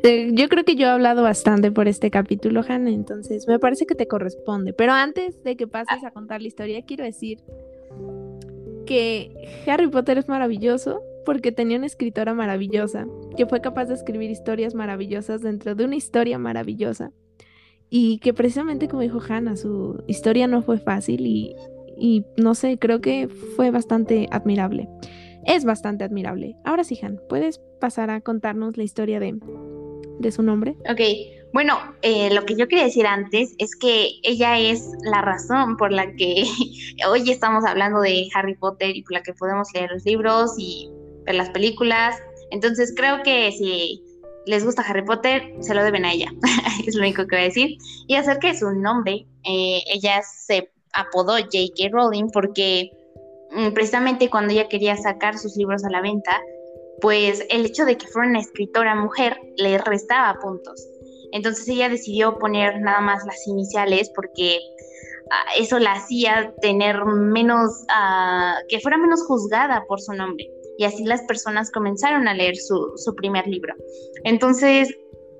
Eh, 0.03 0.31
yo 0.35 0.49
creo 0.49 0.63
que 0.63 0.77
yo 0.77 0.87
he 0.87 0.91
hablado 0.91 1.23
bastante 1.23 1.73
por 1.73 1.89
este 1.89 2.13
capítulo, 2.13 2.63
Hannah, 2.69 2.91
entonces 2.91 3.49
me 3.49 3.59
parece 3.59 3.87
que 3.87 3.97
te 3.97 4.07
corresponde. 4.07 4.73
Pero 4.73 4.93
antes 4.93 5.43
de 5.43 5.57
que 5.57 5.67
pases 5.67 6.05
a 6.05 6.13
contar 6.13 6.43
la 6.43 6.47
historia, 6.47 6.85
quiero 6.87 7.03
decir 7.03 7.41
que 8.85 9.33
Harry 9.67 9.89
Potter 9.89 10.19
es 10.19 10.29
maravilloso 10.29 11.03
porque 11.27 11.53
tenía 11.53 11.77
una 11.77 11.87
escritora 11.87 12.33
maravillosa 12.33 13.07
que 13.37 13.45
fue 13.45 13.61
capaz 13.61 13.87
de 13.87 13.95
escribir 13.95 14.31
historias 14.31 14.75
maravillosas 14.75 15.43
dentro 15.43 15.75
de 15.75 15.85
una 15.85 15.97
historia 15.97 16.39
maravillosa. 16.39 17.13
Y 17.91 18.19
que 18.21 18.33
precisamente 18.33 18.89
como 18.89 19.03
dijo 19.03 19.21
Hannah, 19.21 19.57
su 19.57 20.03
historia 20.07 20.47
no 20.47 20.63
fue 20.63 20.79
fácil 20.79 21.27
y, 21.27 22.25
no 22.37 22.55
sé, 22.55 22.79
creo 22.79 23.01
que 23.01 23.29
fue 23.29 23.71
bastante 23.71 24.29
admirable. 24.31 24.89
Es 25.45 25.65
bastante 25.65 26.05
admirable. 26.05 26.57
Ahora 26.65 26.85
sí, 26.85 26.99
Han, 27.03 27.21
¿puedes 27.29 27.61
pasar 27.81 28.11
a 28.11 28.21
contarnos 28.21 28.77
la 28.77 28.85
historia 28.85 29.21
de, 29.21 29.39
de 30.19 30.33
su 30.33 30.43
nombre? 30.43 30.77
Ok, 30.91 31.01
bueno, 31.53 31.79
eh, 32.03 32.33
lo 32.35 32.45
que 32.45 32.55
yo 32.55 32.69
quería 32.69 32.85
decir 32.85 33.07
antes 33.07 33.55
es 33.59 33.77
que 33.77 34.11
ella 34.23 34.59
es 34.59 34.91
la 35.05 35.23
razón 35.23 35.77
por 35.77 35.93
la 35.93 36.13
que 36.15 36.45
hoy 37.09 37.31
estamos 37.31 37.65
hablando 37.65 38.01
de 38.01 38.29
Harry 38.35 38.57
Potter 38.57 38.95
y 38.95 39.03
por 39.03 39.13
la 39.13 39.23
que 39.23 39.33
podemos 39.33 39.69
leer 39.75 39.91
los 39.91 40.05
libros 40.05 40.55
y 40.59 40.91
las 41.35 41.51
películas. 41.51 42.17
Entonces 42.51 42.93
creo 42.97 43.23
que 43.23 43.53
si 43.53 44.03
les 44.47 44.65
gusta 44.65 44.83
Harry 44.83 45.05
Potter, 45.05 45.55
se 45.61 45.75
lo 45.75 45.83
deben 45.83 46.05
a 46.05 46.13
ella, 46.13 46.33
es 46.87 46.95
lo 46.95 47.03
único 47.03 47.27
que 47.27 47.37
voy 47.37 47.45
a 47.45 47.49
decir. 47.49 47.77
Y 48.07 48.15
acerca 48.15 48.49
de 48.49 48.59
su 48.59 48.71
nombre, 48.71 49.27
eh, 49.45 49.81
ella 49.93 50.23
se 50.23 50.71
apodó 50.93 51.35
J.K. 51.35 51.89
Rowling 51.91 52.31
porque 52.33 52.91
mm, 53.51 53.73
precisamente 53.73 54.31
cuando 54.31 54.53
ella 54.53 54.69
quería 54.69 54.97
sacar 54.97 55.37
sus 55.37 55.57
libros 55.57 55.85
a 55.85 55.91
la 55.91 56.01
venta, 56.01 56.41
pues 57.01 57.45
el 57.51 57.67
hecho 57.67 57.85
de 57.85 57.99
que 57.99 58.07
fuera 58.07 58.29
una 58.29 58.41
escritora 58.41 58.95
mujer 58.95 59.37
le 59.57 59.79
restaba 59.79 60.39
puntos. 60.41 60.87
Entonces 61.33 61.69
ella 61.69 61.89
decidió 61.89 62.39
poner 62.39 62.81
nada 62.81 63.01
más 63.01 63.27
las 63.27 63.47
iniciales 63.49 64.11
porque 64.15 64.61
ah, 65.31 65.45
eso 65.59 65.81
la 65.81 65.93
hacía 65.95 66.55
tener 66.63 67.05
menos, 67.05 67.85
ah, 67.91 68.59
que 68.69 68.79
fuera 68.79 68.97
menos 68.97 69.25
juzgada 69.27 69.85
por 69.89 70.01
su 70.01 70.13
nombre 70.13 70.49
y 70.79 70.85
así 70.85 71.05
las 71.05 71.23
personas 71.23 71.71
comenzaron 71.71 72.29
a 72.29 72.35
leer 72.35 72.57
su, 72.57 73.15
primer 73.17 73.47
libro. 73.47 73.75
Entonces, 74.25 74.95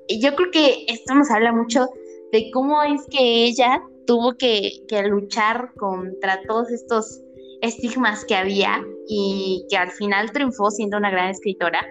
yo 0.09 0.35
creo 0.35 0.51
que 0.51 0.85
esto 0.89 1.15
nos 1.15 1.31
habla 1.31 1.53
mucho 1.53 1.89
de 2.33 2.51
cómo 2.53 2.83
es 2.83 3.03
que 3.11 3.45
ella 3.45 3.83
tuvo 4.07 4.37
que, 4.37 4.85
luchar 5.09 5.73
contra 5.77 6.41
todos 6.47 6.71
estos 6.71 7.21
estigmas 7.63 8.25
que 8.25 8.37
había 8.37 8.85
y 9.09 9.67
que 9.69 9.77
al 9.77 9.91
final 9.91 10.31
triunfó 10.33 10.71
siendo 10.71 10.97
una 10.97 11.11
gran 11.11 11.31
escritora. 11.31 11.87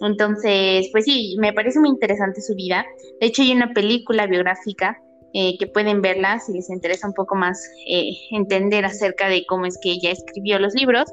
Entonces, 0.00 0.88
pues 0.92 1.04
sí, 1.04 1.36
me 1.40 1.52
parece 1.52 1.80
muy 1.80 1.88
interesante 1.88 2.40
su 2.40 2.54
vida. 2.54 2.86
De 3.20 3.26
hecho, 3.26 3.42
hay 3.42 3.52
una 3.52 3.72
película 3.72 4.26
biográfica 4.26 4.96
eh, 5.34 5.58
que 5.58 5.66
pueden 5.66 6.00
verla 6.00 6.40
si 6.40 6.52
les 6.52 6.70
interesa 6.70 7.06
un 7.06 7.14
poco 7.14 7.34
más 7.34 7.60
eh, 7.86 8.12
entender 8.30 8.84
acerca 8.84 9.28
de 9.28 9.44
cómo 9.46 9.66
es 9.66 9.76
que 9.82 9.90
ella 9.90 10.10
escribió 10.10 10.58
los 10.58 10.74
libros. 10.74 11.04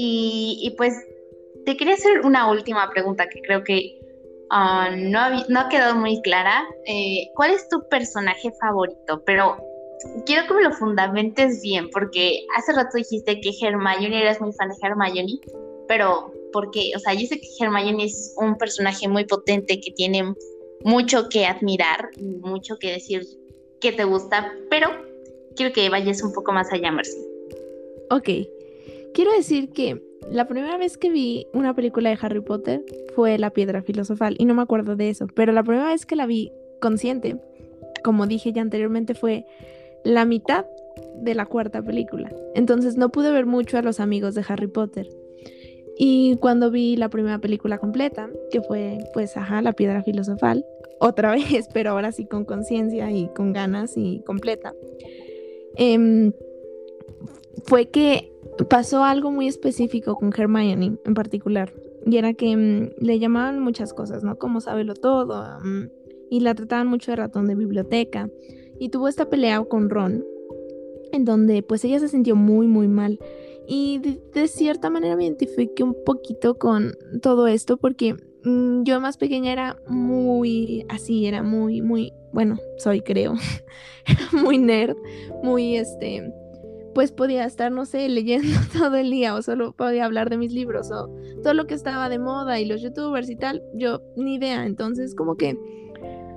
Y, 0.00 0.74
pues 0.76 0.94
te 1.66 1.76
quería 1.76 1.94
hacer 1.94 2.20
una 2.20 2.48
última 2.50 2.88
pregunta 2.90 3.28
que 3.28 3.40
creo 3.42 3.64
que 3.64 3.98
Ah, 4.50 4.90
no, 4.96 5.18
ha, 5.20 5.68
quedado 5.68 5.94
muy 5.94 6.20
clara. 6.22 6.66
Eh, 6.86 7.28
¿Cuál 7.34 7.50
es 7.50 7.68
tu 7.68 7.86
personaje 7.88 8.50
favorito? 8.60 9.22
Pero 9.26 9.56
quiero 10.24 10.46
que 10.46 10.54
me 10.54 10.62
lo 10.62 10.72
fundamentes 10.72 11.60
bien, 11.62 11.90
porque 11.90 12.46
hace 12.56 12.72
rato 12.72 12.96
dijiste 12.96 13.40
que 13.40 13.50
Hermione 13.60 14.20
eras 14.20 14.40
muy 14.40 14.52
fan 14.52 14.68
de 14.68 14.76
Hermione, 14.80 15.38
pero 15.86 16.32
porque, 16.52 16.92
o 16.96 16.98
sea, 16.98 17.12
yo 17.14 17.26
sé 17.26 17.40
que 17.40 17.48
Hermione 17.60 18.04
es 18.04 18.34
un 18.38 18.56
personaje 18.56 19.06
muy 19.06 19.26
potente 19.26 19.80
que 19.80 19.90
tiene 19.92 20.34
mucho 20.82 21.28
que 21.28 21.44
admirar, 21.44 22.08
mucho 22.18 22.78
que 22.78 22.92
decir 22.92 23.26
que 23.80 23.92
te 23.92 24.04
gusta, 24.04 24.52
pero 24.70 24.88
quiero 25.56 25.72
que 25.74 25.90
vayas 25.90 26.22
un 26.22 26.32
poco 26.32 26.52
más 26.52 26.72
allá, 26.72 26.90
Mercy. 26.90 27.18
Ok, 28.10 28.28
quiero 29.14 29.32
decir 29.32 29.70
que 29.70 30.02
la 30.30 30.46
primera 30.46 30.76
vez 30.76 30.98
que 30.98 31.10
vi 31.10 31.46
una 31.52 31.74
película 31.74 32.10
de 32.10 32.18
Harry 32.20 32.40
Potter 32.40 32.84
fue 33.14 33.38
La 33.38 33.50
Piedra 33.50 33.82
Filosofal 33.82 34.36
y 34.38 34.44
no 34.44 34.54
me 34.54 34.62
acuerdo 34.62 34.96
de 34.96 35.10
eso, 35.10 35.26
pero 35.34 35.52
la 35.52 35.62
primera 35.62 35.88
vez 35.88 36.06
que 36.06 36.16
la 36.16 36.26
vi 36.26 36.52
consciente, 36.80 37.36
como 38.04 38.26
dije 38.26 38.52
ya 38.52 38.62
anteriormente, 38.62 39.14
fue 39.14 39.46
la 40.04 40.24
mitad 40.24 40.66
de 41.16 41.34
la 41.34 41.46
cuarta 41.46 41.82
película. 41.82 42.32
Entonces 42.54 42.96
no 42.96 43.10
pude 43.10 43.32
ver 43.32 43.46
mucho 43.46 43.78
a 43.78 43.82
los 43.82 44.00
amigos 44.00 44.34
de 44.34 44.44
Harry 44.48 44.66
Potter. 44.66 45.08
Y 45.96 46.36
cuando 46.36 46.70
vi 46.70 46.96
la 46.96 47.08
primera 47.08 47.40
película 47.40 47.78
completa, 47.78 48.30
que 48.50 48.60
fue 48.60 48.98
pues, 49.12 49.36
ajá, 49.36 49.62
La 49.62 49.72
Piedra 49.72 50.02
Filosofal, 50.02 50.64
otra 51.00 51.32
vez, 51.34 51.68
pero 51.72 51.90
ahora 51.90 52.12
sí 52.12 52.26
con 52.26 52.44
conciencia 52.44 53.10
y 53.10 53.28
con 53.34 53.52
ganas 53.52 53.96
y 53.96 54.22
completa, 54.24 54.74
em, 55.76 56.32
fue 57.64 57.86
que 57.86 58.32
pasó 58.66 59.04
algo 59.04 59.30
muy 59.30 59.46
específico 59.46 60.16
con 60.16 60.32
Hermione 60.36 60.98
en 61.04 61.14
particular. 61.14 61.72
Y 62.06 62.16
era 62.16 62.34
que 62.34 62.56
mm, 62.56 63.04
le 63.04 63.18
llamaban 63.18 63.60
muchas 63.60 63.92
cosas, 63.92 64.24
¿no? 64.24 64.38
Como 64.38 64.60
lo 64.60 64.94
todo. 64.94 65.44
Mm, 65.62 65.88
y 66.30 66.40
la 66.40 66.54
trataban 66.54 66.86
mucho 66.86 67.12
de 67.12 67.16
ratón 67.16 67.46
de 67.46 67.54
biblioteca. 67.54 68.28
Y 68.78 68.90
tuvo 68.90 69.08
esta 69.08 69.28
pelea 69.28 69.62
con 69.64 69.90
Ron, 69.90 70.24
en 71.12 71.24
donde 71.24 71.62
pues 71.62 71.84
ella 71.84 71.98
se 71.98 72.08
sintió 72.08 72.36
muy, 72.36 72.66
muy 72.66 72.88
mal. 72.88 73.18
Y 73.66 73.98
de, 73.98 74.48
cierta 74.48 74.88
manera 74.88 75.14
me 75.14 75.24
identifiqué 75.24 75.82
un 75.82 75.94
poquito 76.04 76.58
con 76.58 76.94
todo 77.20 77.46
esto 77.46 77.76
porque 77.76 78.14
mm, 78.44 78.84
yo 78.84 79.00
más 79.00 79.18
pequeña 79.18 79.52
era 79.52 79.76
muy 79.88 80.86
así, 80.88 81.26
era 81.26 81.42
muy, 81.42 81.82
muy, 81.82 82.12
bueno, 82.32 82.56
soy 82.78 83.02
creo, 83.02 83.34
muy 84.32 84.58
nerd, 84.58 84.96
muy 85.42 85.76
este 85.76 86.32
pues 86.98 87.12
podía 87.12 87.44
estar, 87.44 87.70
no 87.70 87.86
sé, 87.86 88.08
leyendo 88.08 88.58
todo 88.72 88.96
el 88.96 89.12
día 89.12 89.36
o 89.36 89.40
solo 89.40 89.70
podía 89.70 90.04
hablar 90.04 90.30
de 90.30 90.36
mis 90.36 90.52
libros 90.52 90.90
o 90.90 91.08
todo 91.44 91.54
lo 91.54 91.68
que 91.68 91.74
estaba 91.74 92.08
de 92.08 92.18
moda 92.18 92.58
y 92.58 92.64
los 92.64 92.82
youtubers 92.82 93.30
y 93.30 93.36
tal, 93.36 93.62
yo 93.72 94.02
ni 94.16 94.34
idea. 94.34 94.66
Entonces, 94.66 95.14
como 95.14 95.36
que, 95.36 95.56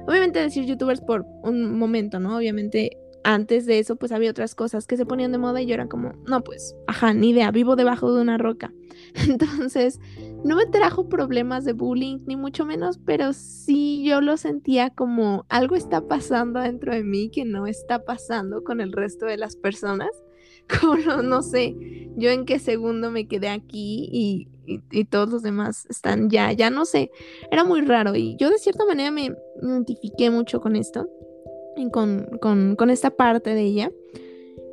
obviamente 0.08 0.38
decir 0.38 0.66
youtubers 0.66 1.02
por 1.02 1.26
un 1.42 1.80
momento, 1.80 2.20
¿no? 2.20 2.38
Obviamente 2.38 3.00
antes 3.24 3.66
de 3.66 3.80
eso, 3.80 3.96
pues 3.96 4.12
había 4.12 4.30
otras 4.30 4.54
cosas 4.54 4.86
que 4.86 4.98
se 4.98 5.06
ponían 5.08 5.32
de 5.32 5.40
moda 5.40 5.64
y 5.64 5.66
yo 5.66 5.74
era 5.74 5.88
como, 5.88 6.14
no, 6.28 6.44
pues, 6.44 6.76
ajá, 6.86 7.12
ni 7.16 7.32
idea, 7.32 7.50
vivo 7.50 7.76
debajo 7.76 8.14
de 8.14 8.22
una 8.22 8.38
roca. 8.38 8.72
Entonces, 9.28 10.00
no 10.44 10.56
me 10.56 10.68
trajo 10.68 11.10
problemas 11.10 11.66
de 11.66 11.74
bullying, 11.74 12.20
ni 12.28 12.36
mucho 12.36 12.68
menos, 12.68 13.00
pero 13.04 13.34
sí 13.34 14.04
yo 14.04 14.22
lo 14.22 14.38
sentía 14.38 14.92
como 14.92 15.44
algo 15.50 15.76
está 15.76 16.02
pasando 16.02 16.60
dentro 16.60 16.94
de 16.94 17.04
mí 17.04 17.32
que 17.32 17.46
no 17.46 17.66
está 17.66 18.06
pasando 18.06 18.64
con 18.64 18.80
el 18.80 18.92
resto 18.92 19.26
de 19.26 19.38
las 19.38 19.56
personas. 19.56 20.12
como 20.80 20.96
no, 21.22 21.42
sé, 21.42 21.76
yo 22.18 22.30
en 22.30 22.46
qué 22.46 22.60
segundo 22.60 23.12
me 23.12 23.28
quedé 23.28 23.50
aquí 23.50 24.10
y, 24.12 24.48
todos 25.10 25.30
los 25.30 25.42
demás 25.42 25.86
están 25.90 26.30
ya, 26.30 26.54
ya 26.54 26.70
no 26.70 26.86
sé, 26.86 27.12
era 27.52 27.66
muy 27.66 27.82
raro 27.82 28.16
y 28.16 28.38
yo 28.38 28.50
de 28.50 28.58
cierta 28.58 28.86
manera 28.86 29.12
me 29.12 29.36
identifiqué 29.62 30.30
mucho 30.30 30.62
con 30.62 30.78
esto, 30.78 31.10
y 31.76 31.90
con, 31.90 32.26
con, 32.42 32.76
con 32.76 32.90
esta 32.90 33.12
parte 33.12 33.54
de 33.54 33.62
ella. 33.62 33.92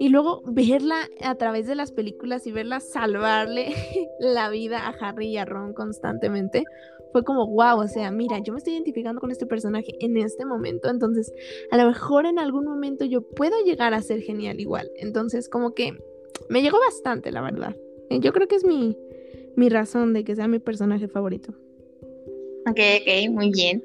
Y 0.01 0.11
luego 0.11 0.43
verla 0.47 0.97
a 1.23 1.35
través 1.35 1.67
de 1.67 1.75
las 1.75 1.91
películas 1.91 2.47
y 2.47 2.53
verla 2.53 2.81
salvarle 2.81 3.75
la 4.21 4.49
vida 4.49 4.87
a 4.87 4.95
Harry 5.01 5.29
y 5.29 5.39
a 5.39 5.45
Ron 5.45 5.73
constantemente 5.73 6.65
fue 7.13 7.25
como, 7.25 7.47
wow, 7.47 7.81
o 7.81 7.89
sea, 7.89 8.11
mira, 8.11 8.39
yo 8.39 8.53
me 8.53 8.59
estoy 8.59 8.75
identificando 8.75 9.21
con 9.21 9.31
este 9.31 9.47
personaje 9.47 9.95
en 10.01 10.17
este 10.17 10.45
momento, 10.45 10.89
entonces 10.89 11.33
a 11.71 11.77
lo 11.77 11.87
mejor 11.87 12.27
en 12.27 12.39
algún 12.39 12.65
momento 12.65 13.05
yo 13.05 13.23
puedo 13.23 13.57
llegar 13.65 13.95
a 13.95 14.03
ser 14.03 14.21
genial 14.21 14.61
igual. 14.61 14.91
Entonces 14.97 15.49
como 15.49 15.75
que 15.75 15.97
me 16.49 16.63
llegó 16.63 16.79
bastante, 16.79 17.33
la 17.33 17.41
verdad. 17.41 17.77
Yo 18.11 18.33
creo 18.33 18.49
que 18.49 18.57
es 18.57 18.65
mi, 18.65 18.97
mi 19.57 19.69
razón 19.69 20.13
de 20.13 20.25
que 20.25 20.37
sea 20.37 20.49
mi 20.49 20.59
personaje 20.59 21.09
favorito. 21.09 21.53
Ok, 22.67 22.79
ok, 23.01 23.31
muy 23.31 23.51
bien. 23.51 23.83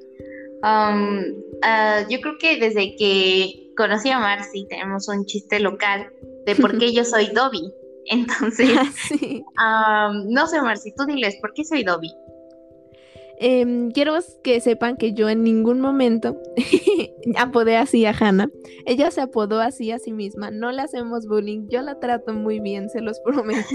Um, 0.64 1.20
ah, 1.62 2.06
yo 2.10 2.22
creo 2.22 2.38
que 2.40 2.58
desde 2.58 2.96
que 2.96 3.72
conocí 3.76 4.10
a 4.10 4.20
Marcy 4.20 4.66
tenemos 4.68 5.08
un 5.10 5.26
chiste 5.26 5.60
local 5.60 6.10
de 6.46 6.56
por 6.56 6.78
qué 6.78 6.94
yo 6.94 7.04
soy 7.04 7.28
Dobby. 7.28 7.72
Entonces, 8.06 8.70
um, 9.22 10.30
no 10.30 10.48
sé, 10.48 10.62
Marcy, 10.62 10.94
tú 10.96 11.06
diles, 11.06 11.38
¿por 11.42 11.54
qué 11.54 11.64
soy 11.64 11.84
Dobby? 11.84 12.12
Em, 13.38 13.92
quiero 13.92 14.14
que 14.44 14.62
sepan 14.62 14.96
que 14.96 15.14
yo 15.14 15.28
en 15.28 15.44
ningún 15.44 15.82
momento 15.82 16.38
apodé 17.38 17.78
así 17.78 18.06
a 18.06 18.12
Hannah. 18.12 18.50
Ella 18.86 19.12
se 19.12 19.22
apodó 19.22 19.60
así 19.60 19.92
a 19.92 20.00
sí 20.00 20.12
misma. 20.12 20.52
No 20.52 20.72
le 20.72 20.82
hacemos 20.82 21.28
bullying. 21.28 21.68
Yo 21.70 21.82
la 21.82 22.00
trato 22.00 22.34
muy 22.34 22.60
bien, 22.60 22.90
se 22.90 23.02
los 23.02 23.20
prometo. 23.26 23.68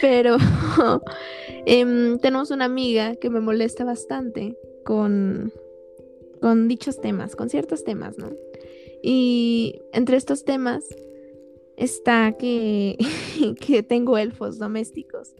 Pero 0.00 0.36
em, 1.66 2.18
tenemos 2.18 2.50
una 2.50 2.64
amiga 2.64 3.16
que 3.16 3.30
me 3.30 3.40
molesta 3.40 3.84
bastante 3.84 4.56
con, 4.84 5.52
con 6.40 6.68
dichos 6.68 7.00
temas, 7.00 7.36
con 7.36 7.50
ciertos 7.50 7.84
temas, 7.84 8.18
¿no? 8.18 8.30
Y 9.02 9.80
entre 9.92 10.16
estos 10.16 10.44
temas 10.44 10.84
está 11.76 12.32
que, 12.38 12.96
que 13.60 13.82
tengo 13.82 14.18
elfos 14.18 14.58
domésticos. 14.58 15.34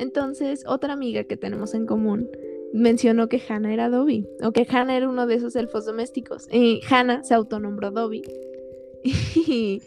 Entonces, 0.00 0.64
otra 0.66 0.94
amiga 0.94 1.24
que 1.24 1.36
tenemos 1.36 1.74
en 1.74 1.84
común 1.84 2.30
mencionó 2.72 3.28
que 3.28 3.42
Hannah 3.46 3.74
era 3.74 3.90
Dobby, 3.90 4.26
o 4.42 4.50
que 4.50 4.66
Hannah 4.68 4.96
era 4.96 5.06
uno 5.06 5.26
de 5.26 5.34
esos 5.34 5.54
elfos 5.56 5.84
domésticos. 5.84 6.48
Y 6.50 6.80
Hannah 6.88 7.22
se 7.22 7.34
autonombró 7.34 7.90
Dobby. 7.90 8.22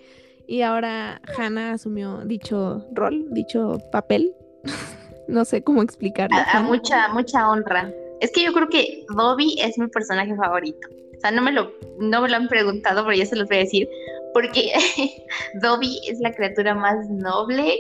Y, 0.46 0.62
ahora 0.62 1.22
Hannah 1.38 1.72
asumió 1.72 2.18
dicho 2.26 2.86
rol, 2.92 3.28
dicho 3.32 3.78
papel. 3.94 4.36
no 5.30 5.46
sé 5.46 5.64
cómo 5.64 5.82
explicarlo. 5.82 6.36
A, 6.54 6.60
mucha, 6.60 7.08
mucha 7.14 7.50
honra. 7.50 7.92
Es 8.20 8.30
que 8.34 8.44
yo 8.44 8.52
creo 8.52 8.68
que 8.68 9.06
Dobby 9.16 9.56
es 9.60 9.78
mi 9.80 9.88
personaje 9.88 10.36
favorito. 10.36 10.90
O 11.16 11.20
sea, 11.22 11.32
no 11.32 11.42
me 11.42 11.54
lo, 11.54 11.72
no 11.98 12.22
me 12.22 12.30
lo 12.30 12.36
han 12.36 12.50
preguntado, 12.50 13.06
pero 13.06 13.18
ya 13.18 13.26
se 13.26 13.38
los 13.38 13.48
voy 13.48 13.58
a 13.58 13.60
decir. 13.62 13.90
Porque 14.34 14.74
Dobby 15.62 16.02
es 16.10 16.20
la 16.20 16.34
criatura 16.34 16.76
más 16.76 17.10
noble 17.10 17.80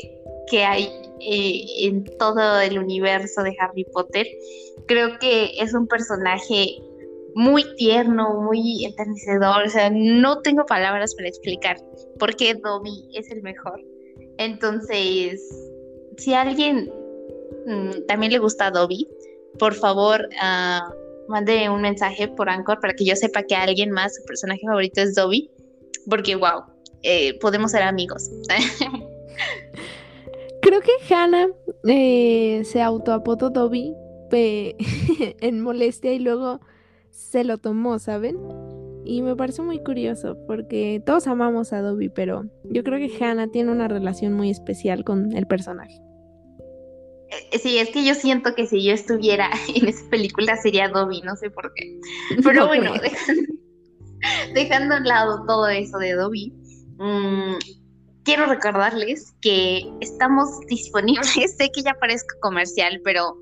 que 0.49 0.63
hay 0.63 0.89
eh, 1.19 1.65
en 1.87 2.03
todo 2.17 2.59
el 2.59 2.77
universo 2.77 3.43
de 3.43 3.55
Harry 3.59 3.85
Potter. 3.85 4.27
Creo 4.87 5.17
que 5.19 5.51
es 5.57 5.73
un 5.73 5.87
personaje 5.87 6.77
muy 7.35 7.63
tierno, 7.75 8.41
muy 8.41 8.85
enternecedor, 8.85 9.63
o 9.65 9.69
sea, 9.69 9.89
no 9.89 10.41
tengo 10.41 10.65
palabras 10.65 11.15
para 11.15 11.27
explicar 11.27 11.77
por 12.19 12.35
qué 12.35 12.53
Dobby 12.53 13.09
es 13.13 13.31
el 13.31 13.41
mejor. 13.41 13.81
Entonces, 14.37 15.41
si 16.17 16.33
a 16.33 16.41
alguien 16.41 16.91
mm, 17.65 18.05
también 18.07 18.31
le 18.31 18.39
gusta 18.39 18.69
Dobby, 18.69 19.07
por 19.57 19.73
favor, 19.73 20.27
uh, 20.31 21.31
mande 21.31 21.69
un 21.69 21.81
mensaje 21.81 22.27
por 22.27 22.49
Anchor 22.49 22.79
para 22.79 22.93
que 22.93 23.05
yo 23.05 23.15
sepa 23.15 23.43
que 23.43 23.55
alguien 23.55 23.91
más, 23.91 24.15
su 24.15 24.23
personaje 24.25 24.61
favorito 24.65 25.01
es 25.01 25.15
Dobby, 25.15 25.49
porque 26.09 26.35
wow, 26.35 26.63
eh, 27.03 27.37
podemos 27.39 27.71
ser 27.71 27.83
amigos. 27.83 28.29
Creo 30.73 30.81
que 30.81 31.13
Hannah 31.13 31.49
eh, 31.87 32.63
se 32.65 32.81
autoapodó 32.81 33.51
Dobby 33.51 33.93
en 34.31 35.61
molestia 35.61 36.13
y 36.13 36.17
luego 36.17 36.61
se 37.11 37.43
lo 37.43 37.59
tomó, 37.59 37.99
¿saben? 37.99 38.39
Y 39.05 39.21
me 39.21 39.35
parece 39.35 39.61
muy 39.61 39.83
curioso 39.83 40.35
porque 40.47 40.99
todos 41.05 41.27
amamos 41.27 41.73
a 41.73 41.81
Dobby, 41.81 42.09
pero 42.09 42.45
yo 42.63 42.83
creo 42.83 42.97
que 42.97 43.23
Hannah 43.23 43.51
tiene 43.51 43.71
una 43.71 43.87
relación 43.87 44.33
muy 44.33 44.49
especial 44.49 45.03
con 45.03 45.37
el 45.37 45.45
personaje. 45.45 46.01
Eh, 47.51 47.59
sí, 47.59 47.77
es 47.77 47.91
que 47.91 48.03
yo 48.03 48.15
siento 48.15 48.55
que 48.55 48.65
si 48.65 48.83
yo 48.83 48.93
estuviera 48.93 49.51
en 49.75 49.87
esa 49.87 50.09
película 50.09 50.57
sería 50.57 50.89
Dobby, 50.89 51.21
no 51.21 51.35
sé 51.35 51.51
por 51.51 51.71
qué. 51.75 51.99
Pero 52.43 52.65
bueno, 52.67 52.93
dejando, 54.55 54.95
a 54.95 54.97
un 54.97 55.03
lado 55.03 55.45
todo 55.45 55.67
eso 55.67 55.99
de 55.99 56.13
Dobby, 56.13 56.51
mmm, 56.97 57.57
quiero 58.23 58.45
recordarles 58.45 59.33
que 59.41 59.83
estamos 60.01 60.59
disponibles, 60.67 61.55
sé 61.57 61.71
que 61.71 61.81
ya 61.81 61.93
parezco 61.95 62.35
comercial, 62.41 63.01
pero 63.03 63.37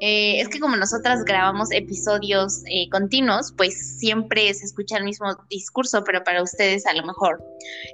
eh, 0.00 0.40
es 0.40 0.48
que 0.48 0.58
como 0.58 0.76
nosotras 0.76 1.24
grabamos 1.24 1.70
episodios 1.70 2.62
eh, 2.66 2.88
continuos, 2.90 3.54
pues 3.56 3.98
siempre 3.98 4.52
se 4.52 4.66
escucha 4.66 4.98
el 4.98 5.04
mismo 5.04 5.26
discurso, 5.48 6.02
pero 6.04 6.22
para 6.24 6.42
ustedes 6.42 6.84
a 6.86 6.94
lo 6.94 7.06
mejor 7.06 7.42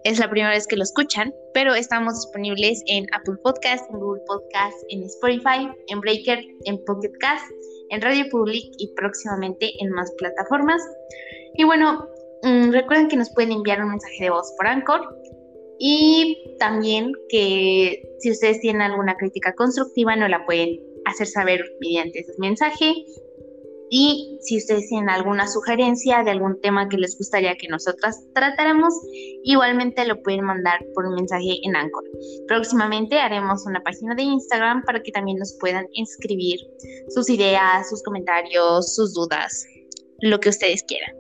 es 0.04 0.18
la 0.18 0.28
primera 0.28 0.50
vez 0.50 0.66
que 0.66 0.76
lo 0.76 0.82
escuchan, 0.82 1.32
pero 1.54 1.74
estamos 1.74 2.14
disponibles 2.14 2.82
en 2.86 3.06
Apple 3.12 3.36
Podcast, 3.44 3.84
en 3.90 4.00
Google 4.00 4.22
Podcast, 4.26 4.76
en 4.88 5.02
Spotify, 5.04 5.70
en 5.88 6.00
Breaker, 6.00 6.42
en 6.64 6.82
Pocket 6.84 7.12
Cast, 7.20 7.44
en 7.90 8.00
Radio 8.00 8.24
Public 8.30 8.64
y 8.78 8.92
próximamente 8.94 9.70
en 9.80 9.90
más 9.90 10.10
plataformas. 10.18 10.82
Y 11.54 11.64
bueno, 11.64 12.08
mm, 12.42 12.70
recuerden 12.72 13.08
que 13.08 13.16
nos 13.16 13.30
pueden 13.34 13.52
enviar 13.52 13.82
un 13.82 13.90
mensaje 13.90 14.24
de 14.24 14.30
voz 14.30 14.52
por 14.56 14.66
Anchor 14.66 15.19
y 15.82 16.36
también 16.58 17.12
que 17.30 18.02
si 18.18 18.30
ustedes 18.30 18.60
tienen 18.60 18.82
alguna 18.82 19.16
crítica 19.16 19.54
constructiva 19.54 20.14
no 20.14 20.28
la 20.28 20.44
pueden 20.44 20.78
hacer 21.06 21.26
saber 21.26 21.64
mediante 21.80 22.20
ese 22.20 22.34
mensaje. 22.38 22.94
Y 23.92 24.38
si 24.42 24.58
ustedes 24.58 24.88
tienen 24.88 25.08
alguna 25.08 25.48
sugerencia 25.48 26.22
de 26.22 26.30
algún 26.32 26.60
tema 26.60 26.88
que 26.88 26.98
les 26.98 27.16
gustaría 27.16 27.56
que 27.56 27.66
nosotras 27.66 28.22
tratáramos, 28.34 28.94
igualmente 29.42 30.04
lo 30.04 30.22
pueden 30.22 30.44
mandar 30.44 30.84
por 30.94 31.06
un 31.06 31.14
mensaje 31.14 31.58
en 31.64 31.74
Anchor. 31.74 32.04
Próximamente 32.46 33.18
haremos 33.18 33.66
una 33.66 33.82
página 33.82 34.14
de 34.14 34.22
Instagram 34.22 34.84
para 34.84 35.02
que 35.02 35.10
también 35.10 35.38
nos 35.38 35.56
puedan 35.58 35.86
escribir 35.94 36.60
sus 37.08 37.30
ideas, 37.30 37.88
sus 37.88 38.02
comentarios, 38.02 38.94
sus 38.94 39.14
dudas, 39.14 39.66
lo 40.20 40.38
que 40.38 40.50
ustedes 40.50 40.84
quieran. 40.84 41.16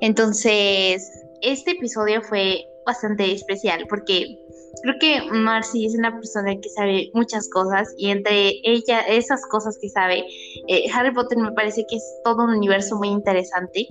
Entonces, 0.00 1.10
este 1.42 1.72
episodio 1.72 2.22
fue 2.22 2.64
bastante 2.86 3.32
especial 3.32 3.84
porque 3.88 4.38
creo 4.82 4.94
que 5.00 5.20
Marcy 5.30 5.86
es 5.86 5.94
una 5.94 6.14
persona 6.14 6.54
que 6.54 6.68
sabe 6.70 7.10
muchas 7.12 7.48
cosas 7.50 7.92
y 7.98 8.10
entre 8.10 8.52
ella, 8.64 9.00
esas 9.00 9.44
cosas 9.46 9.76
que 9.80 9.88
sabe, 9.88 10.24
eh, 10.68 10.84
Harry 10.94 11.12
Potter 11.12 11.38
me 11.38 11.52
parece 11.52 11.84
que 11.88 11.96
es 11.96 12.04
todo 12.24 12.44
un 12.44 12.50
universo 12.50 12.96
muy 12.96 13.08
interesante. 13.08 13.86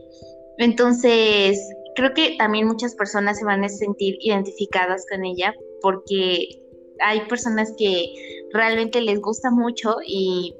Entonces, 0.57 1.59
creo 1.95 2.13
que 2.13 2.35
también 2.37 2.67
muchas 2.67 2.95
personas 2.95 3.37
se 3.37 3.45
van 3.45 3.63
a 3.63 3.69
sentir 3.69 4.15
identificadas 4.21 5.05
con 5.09 5.25
ella 5.25 5.53
porque 5.81 6.61
hay 7.01 7.21
personas 7.27 7.73
que 7.77 8.05
realmente 8.53 9.01
les 9.01 9.19
gusta 9.19 9.51
mucho 9.51 9.97
y 10.05 10.55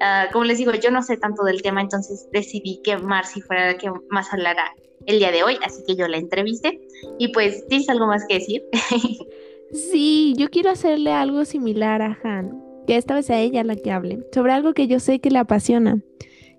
ah, 0.00 0.28
como 0.32 0.44
les 0.44 0.58
digo, 0.58 0.72
yo 0.72 0.90
no 0.90 1.02
sé 1.02 1.18
tanto 1.18 1.44
del 1.44 1.62
tema, 1.62 1.82
entonces 1.82 2.26
decidí 2.32 2.80
que 2.82 2.96
Marcy 2.96 3.42
fuera 3.42 3.72
la 3.72 3.78
que 3.78 3.90
más 4.08 4.32
hablara 4.32 4.72
el 5.06 5.18
día 5.18 5.30
de 5.30 5.42
hoy, 5.42 5.56
así 5.64 5.82
que 5.86 5.96
yo 5.96 6.08
la 6.08 6.18
entrevisté. 6.18 6.80
Y 7.18 7.28
pues, 7.28 7.66
¿tienes 7.66 7.88
algo 7.88 8.06
más 8.06 8.24
que 8.28 8.34
decir? 8.34 8.64
sí, 9.72 10.34
yo 10.36 10.48
quiero 10.50 10.70
hacerle 10.70 11.12
algo 11.12 11.44
similar 11.44 12.02
a 12.02 12.18
Han, 12.22 12.62
que 12.86 12.96
esta 12.96 13.14
vez 13.14 13.30
a 13.30 13.40
ella 13.40 13.64
la 13.64 13.76
que 13.76 13.90
hable, 13.90 14.20
sobre 14.32 14.52
algo 14.52 14.74
que 14.74 14.86
yo 14.86 15.00
sé 15.00 15.20
que 15.20 15.30
le 15.30 15.38
apasiona. 15.38 16.02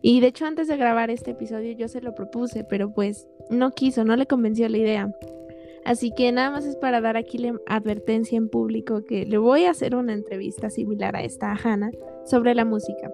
Y 0.01 0.19
de 0.19 0.27
hecho 0.27 0.45
antes 0.45 0.67
de 0.67 0.77
grabar 0.77 1.09
este 1.09 1.31
episodio 1.31 1.71
yo 1.71 1.87
se 1.87 2.01
lo 2.01 2.13
propuse, 2.13 2.63
pero 2.63 2.93
pues 2.93 3.27
no 3.49 3.71
quiso, 3.71 4.05
no 4.05 4.15
le 4.15 4.27
convenció 4.27 4.69
la 4.69 4.77
idea. 4.77 5.11
Así 5.83 6.11
que 6.15 6.31
nada 6.31 6.49
más 6.51 6.65
es 6.65 6.75
para 6.75 6.99
dar 6.99 7.15
aquí 7.15 7.37
la 7.37 7.55
advertencia 7.67 8.37
en 8.37 8.49
público 8.49 9.03
que 9.05 9.25
le 9.25 9.37
voy 9.37 9.65
a 9.65 9.71
hacer 9.71 9.95
una 9.95 10.13
entrevista 10.13 10.69
similar 10.69 11.15
a 11.15 11.23
esta 11.23 11.51
a 11.51 11.55
Hannah 11.55 11.91
sobre 12.25 12.55
la 12.55 12.65
música 12.65 13.11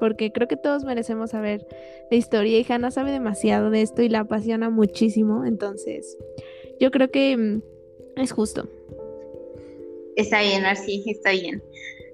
porque 0.00 0.32
creo 0.32 0.48
que 0.48 0.56
todos 0.56 0.84
merecemos 0.84 1.30
saber 1.30 1.66
la 2.10 2.16
historia 2.16 2.58
y 2.58 2.66
Hannah 2.68 2.90
sabe 2.90 3.12
demasiado 3.12 3.70
de 3.70 3.82
esto 3.82 4.02
y 4.02 4.08
la 4.08 4.20
apasiona 4.20 4.70
muchísimo, 4.70 5.44
entonces 5.44 6.16
yo 6.80 6.90
creo 6.90 7.10
que 7.10 7.36
mm, 7.36 7.62
es 8.16 8.32
justo. 8.32 8.68
Está 10.16 10.40
bien, 10.40 10.64
así 10.64 11.04
está 11.06 11.32
bien. 11.32 11.62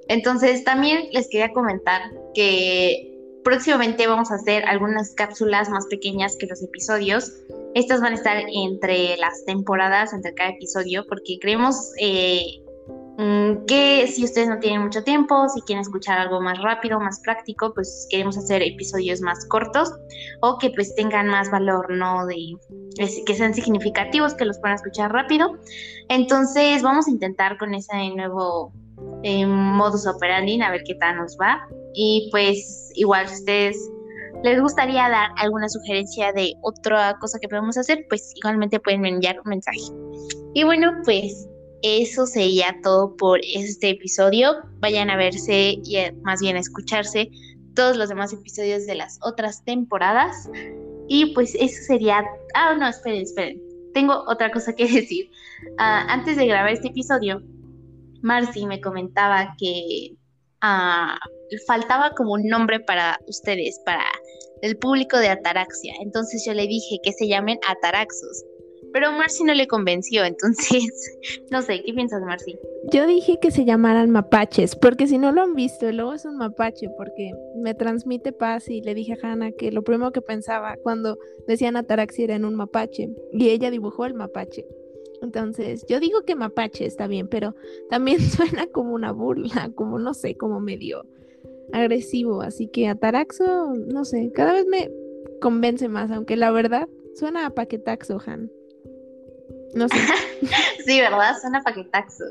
Entonces 0.09 0.65
también 0.65 1.09
les 1.13 1.29
quería 1.29 1.53
comentar 1.53 2.03
que 2.35 3.13
próximamente 3.45 4.07
vamos 4.07 4.31
a 4.31 4.37
hacer 4.37 4.65
algunas 4.65 5.15
cápsulas 5.15 5.69
más 5.69 5.87
pequeñas 5.87 6.37
que 6.37 6.47
los 6.47 6.63
episodios. 6.63 7.33
Estas 7.75 8.01
van 8.01 8.13
a 8.13 8.17
estar 8.17 8.37
entre 8.53 9.17
las 9.17 9.45
temporadas, 9.45 10.13
entre 10.13 10.35
cada 10.35 10.51
episodio, 10.51 11.07
porque 11.09 11.39
creemos 11.41 11.93
eh, 11.99 12.62
que 13.17 14.07
si 14.09 14.25
ustedes 14.25 14.49
no 14.49 14.59
tienen 14.59 14.83
mucho 14.83 15.05
tiempo, 15.05 15.49
si 15.49 15.61
quieren 15.63 15.83
escuchar 15.83 16.19
algo 16.19 16.41
más 16.41 16.61
rápido, 16.63 16.99
más 16.99 17.21
práctico, 17.21 17.73
pues 17.75 18.07
queremos 18.11 18.39
hacer 18.39 18.63
episodios 18.63 19.21
más 19.21 19.47
cortos 19.47 19.93
o 20.41 20.59
que 20.59 20.71
pues 20.71 20.95
tengan 20.95 21.29
más 21.29 21.51
valor, 21.51 21.91
¿no? 21.91 22.27
De 22.27 22.57
que 23.27 23.35
sean 23.35 23.55
significativos, 23.55 24.35
que 24.35 24.45
los 24.45 24.59
puedan 24.59 24.77
escuchar 24.77 25.13
rápido. 25.13 25.59
Entonces 26.09 26.83
vamos 26.83 27.07
a 27.07 27.11
intentar 27.11 27.59
con 27.59 27.75
ese 27.75 28.11
nuevo 28.17 28.73
eh, 29.23 29.47
modus 29.47 30.07
operandi 30.07 30.61
a 30.63 30.71
ver 30.71 30.83
qué 30.85 30.95
tal 30.95 31.17
nos 31.17 31.37
va. 31.41 31.61
Y 31.95 32.29
pues 32.31 32.91
igual 32.95 33.29
si 33.29 33.35
ustedes 33.35 33.91
les 34.43 34.61
gustaría 34.61 35.09
dar 35.09 35.31
alguna 35.37 35.69
sugerencia 35.69 36.33
de 36.33 36.55
otra 36.63 37.17
cosa 37.21 37.39
que 37.39 37.49
podemos 37.49 37.77
hacer, 37.77 38.07
pues 38.09 38.33
igualmente 38.37 38.81
pueden 38.81 39.05
enviar 39.05 39.39
un 39.45 39.51
mensaje. 39.51 39.81
Y 40.55 40.65
bueno, 40.65 40.93
pues 41.05 41.49
eso 41.83 42.27
sería 42.27 42.77
todo 42.83 43.17
por 43.17 43.41
este 43.43 43.91
episodio. 43.91 44.55
Vayan 44.81 45.11
a 45.11 45.17
verse 45.17 45.79
y 45.85 45.97
eh, 45.97 46.13
más 46.23 46.41
bien 46.41 46.57
a 46.57 46.61
escucharse 46.61 47.29
todos 47.75 47.97
los 47.97 48.09
demás 48.09 48.33
episodios 48.33 48.87
de 48.87 48.95
las 48.95 49.19
otras 49.23 49.65
temporadas. 49.65 50.49
Y 51.09 51.35
pues 51.35 51.55
eso 51.59 51.83
sería... 51.87 52.25
Ah, 52.55 52.75
no, 52.75 52.89
esperen, 52.89 53.23
esperen. 53.23 53.61
Tengo 53.95 54.25
otra 54.29 54.51
cosa 54.51 54.75
que 54.75 54.87
decir. 54.89 55.31
Ah, 55.79 56.07
antes 56.09 56.37
de 56.37 56.47
grabar 56.47 56.73
este 56.73 56.89
episodio, 56.89 57.43
Marcy 58.23 58.67
me 58.67 58.81
comentaba 58.81 59.55
que 59.59 60.17
ah, 60.61 61.19
faltaba 61.67 62.13
como 62.17 62.35
un 62.35 62.47
nombre 62.47 62.81
para 62.81 63.19
ustedes, 63.27 63.81
para 63.85 64.05
el 64.63 64.77
público 64.79 65.19
de 65.19 65.29
Ataraxia. 65.29 65.95
Entonces 66.01 66.45
yo 66.47 66.55
le 66.55 66.67
dije 66.67 66.99
que 67.03 67.13
se 67.13 67.27
llamen 67.27 67.59
Ataraxos. 67.69 68.45
Pero 68.93 69.13
Marcy 69.13 69.45
no 69.45 69.55
le 69.55 69.67
convenció, 69.67 70.25
entonces, 70.25 71.11
no 71.51 71.63
sé, 71.63 71.83
¿qué 71.83 71.93
piensas, 71.95 72.23
Marcy? 72.23 72.59
Yo 72.93 73.07
dije 73.07 73.39
que 73.41 73.51
se 73.51 73.65
llamaran 73.65 74.11
mapaches, 74.11 74.77
porque 74.77 75.07
si 75.07 75.19
no 75.19 75.33
lo 75.33 75.43
han 75.43 75.55
visto, 75.55 75.89
el 75.89 75.97
lobo 75.97 76.13
es 76.13 76.25
un 76.25 76.37
mapache, 76.37 76.89
porque 76.97 77.33
me 77.57 77.75
transmite 77.75 78.33
paz 78.33 78.69
y 78.69 78.83
le 78.83 78.95
dije 78.95 79.15
a 79.15 79.27
Hannah 79.27 79.53
que 79.53 79.73
lo 79.73 79.83
primero 79.83 80.13
que 80.13 80.21
pensaba 80.21 80.77
cuando 80.83 81.19
decían 81.47 81.77
Ataraxia 81.77 82.25
era 82.25 82.37
en 82.37 82.45
un 82.45 82.55
mapache, 82.55 83.11
y 83.33 83.49
ella 83.49 83.71
dibujó 83.71 84.05
el 84.05 84.15
mapache. 84.15 84.67
Entonces, 85.23 85.87
yo 85.89 86.01
digo 86.01 86.23
que 86.23 86.35
mapache 86.35 86.85
está 86.85 87.07
bien, 87.07 87.29
pero 87.29 87.55
también 87.89 88.21
suena 88.21 88.67
como 88.67 88.93
una 88.93 89.13
burla, 89.13 89.71
como 89.75 89.99
no 89.99 90.15
sé, 90.15 90.37
como 90.37 90.61
medio 90.61 91.07
agresivo, 91.73 92.43
así 92.43 92.69
que 92.69 92.89
Ataraxo, 92.89 93.75
no 93.75 94.05
sé, 94.05 94.31
cada 94.35 94.53
vez 94.53 94.67
me 94.67 94.91
convence 95.41 95.89
más, 95.89 96.11
aunque 96.11 96.37
la 96.37 96.51
verdad 96.51 96.89
suena 97.15 97.47
a 97.47 97.51
paquetaxo, 97.51 98.19
Han. 98.27 98.51
No 99.75 99.89
sé. 99.89 99.97
sí, 100.85 101.01
¿verdad? 101.01 101.35
Suena 101.41 101.63
paquetaxo. 101.63 102.25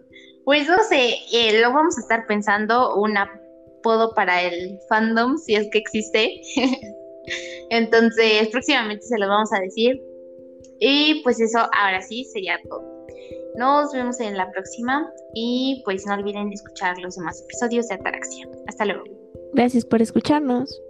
Pues 0.46 0.68
no 0.68 0.78
sé, 0.84 1.16
eh, 1.32 1.62
lo 1.62 1.72
vamos 1.72 1.98
a 1.98 2.02
estar 2.02 2.26
pensando 2.28 2.96
un 2.96 3.18
apodo 3.18 4.14
para 4.16 4.42
el 4.42 4.80
fandom, 4.90 5.38
si 5.38 5.56
es 5.56 5.68
que 5.72 5.78
existe. 5.80 6.42
Entonces, 7.70 8.48
próximamente 8.50 9.06
se 9.06 9.18
lo 9.18 9.28
vamos 9.28 9.52
a 9.54 9.60
decir. 9.60 10.02
Y 10.80 11.22
pues 11.24 11.40
eso, 11.40 11.60
ahora 11.60 12.02
sí, 12.02 12.26
sería 12.26 12.60
todo. 12.68 12.92
Nos 13.56 13.94
vemos 13.94 14.20
en 14.20 14.38
la 14.38 14.50
próxima 14.52 15.12
y 15.34 15.82
pues 15.86 16.06
no 16.06 16.14
olviden 16.14 16.52
escuchar 16.52 16.98
los 17.00 17.16
demás 17.16 17.42
episodios 17.44 17.88
de 17.88 17.96
Ataraxia. 17.96 18.48
Hasta 18.68 18.86
luego. 18.86 19.04
Gracias 19.54 19.86
por 19.86 20.02
escucharnos. 20.02 20.82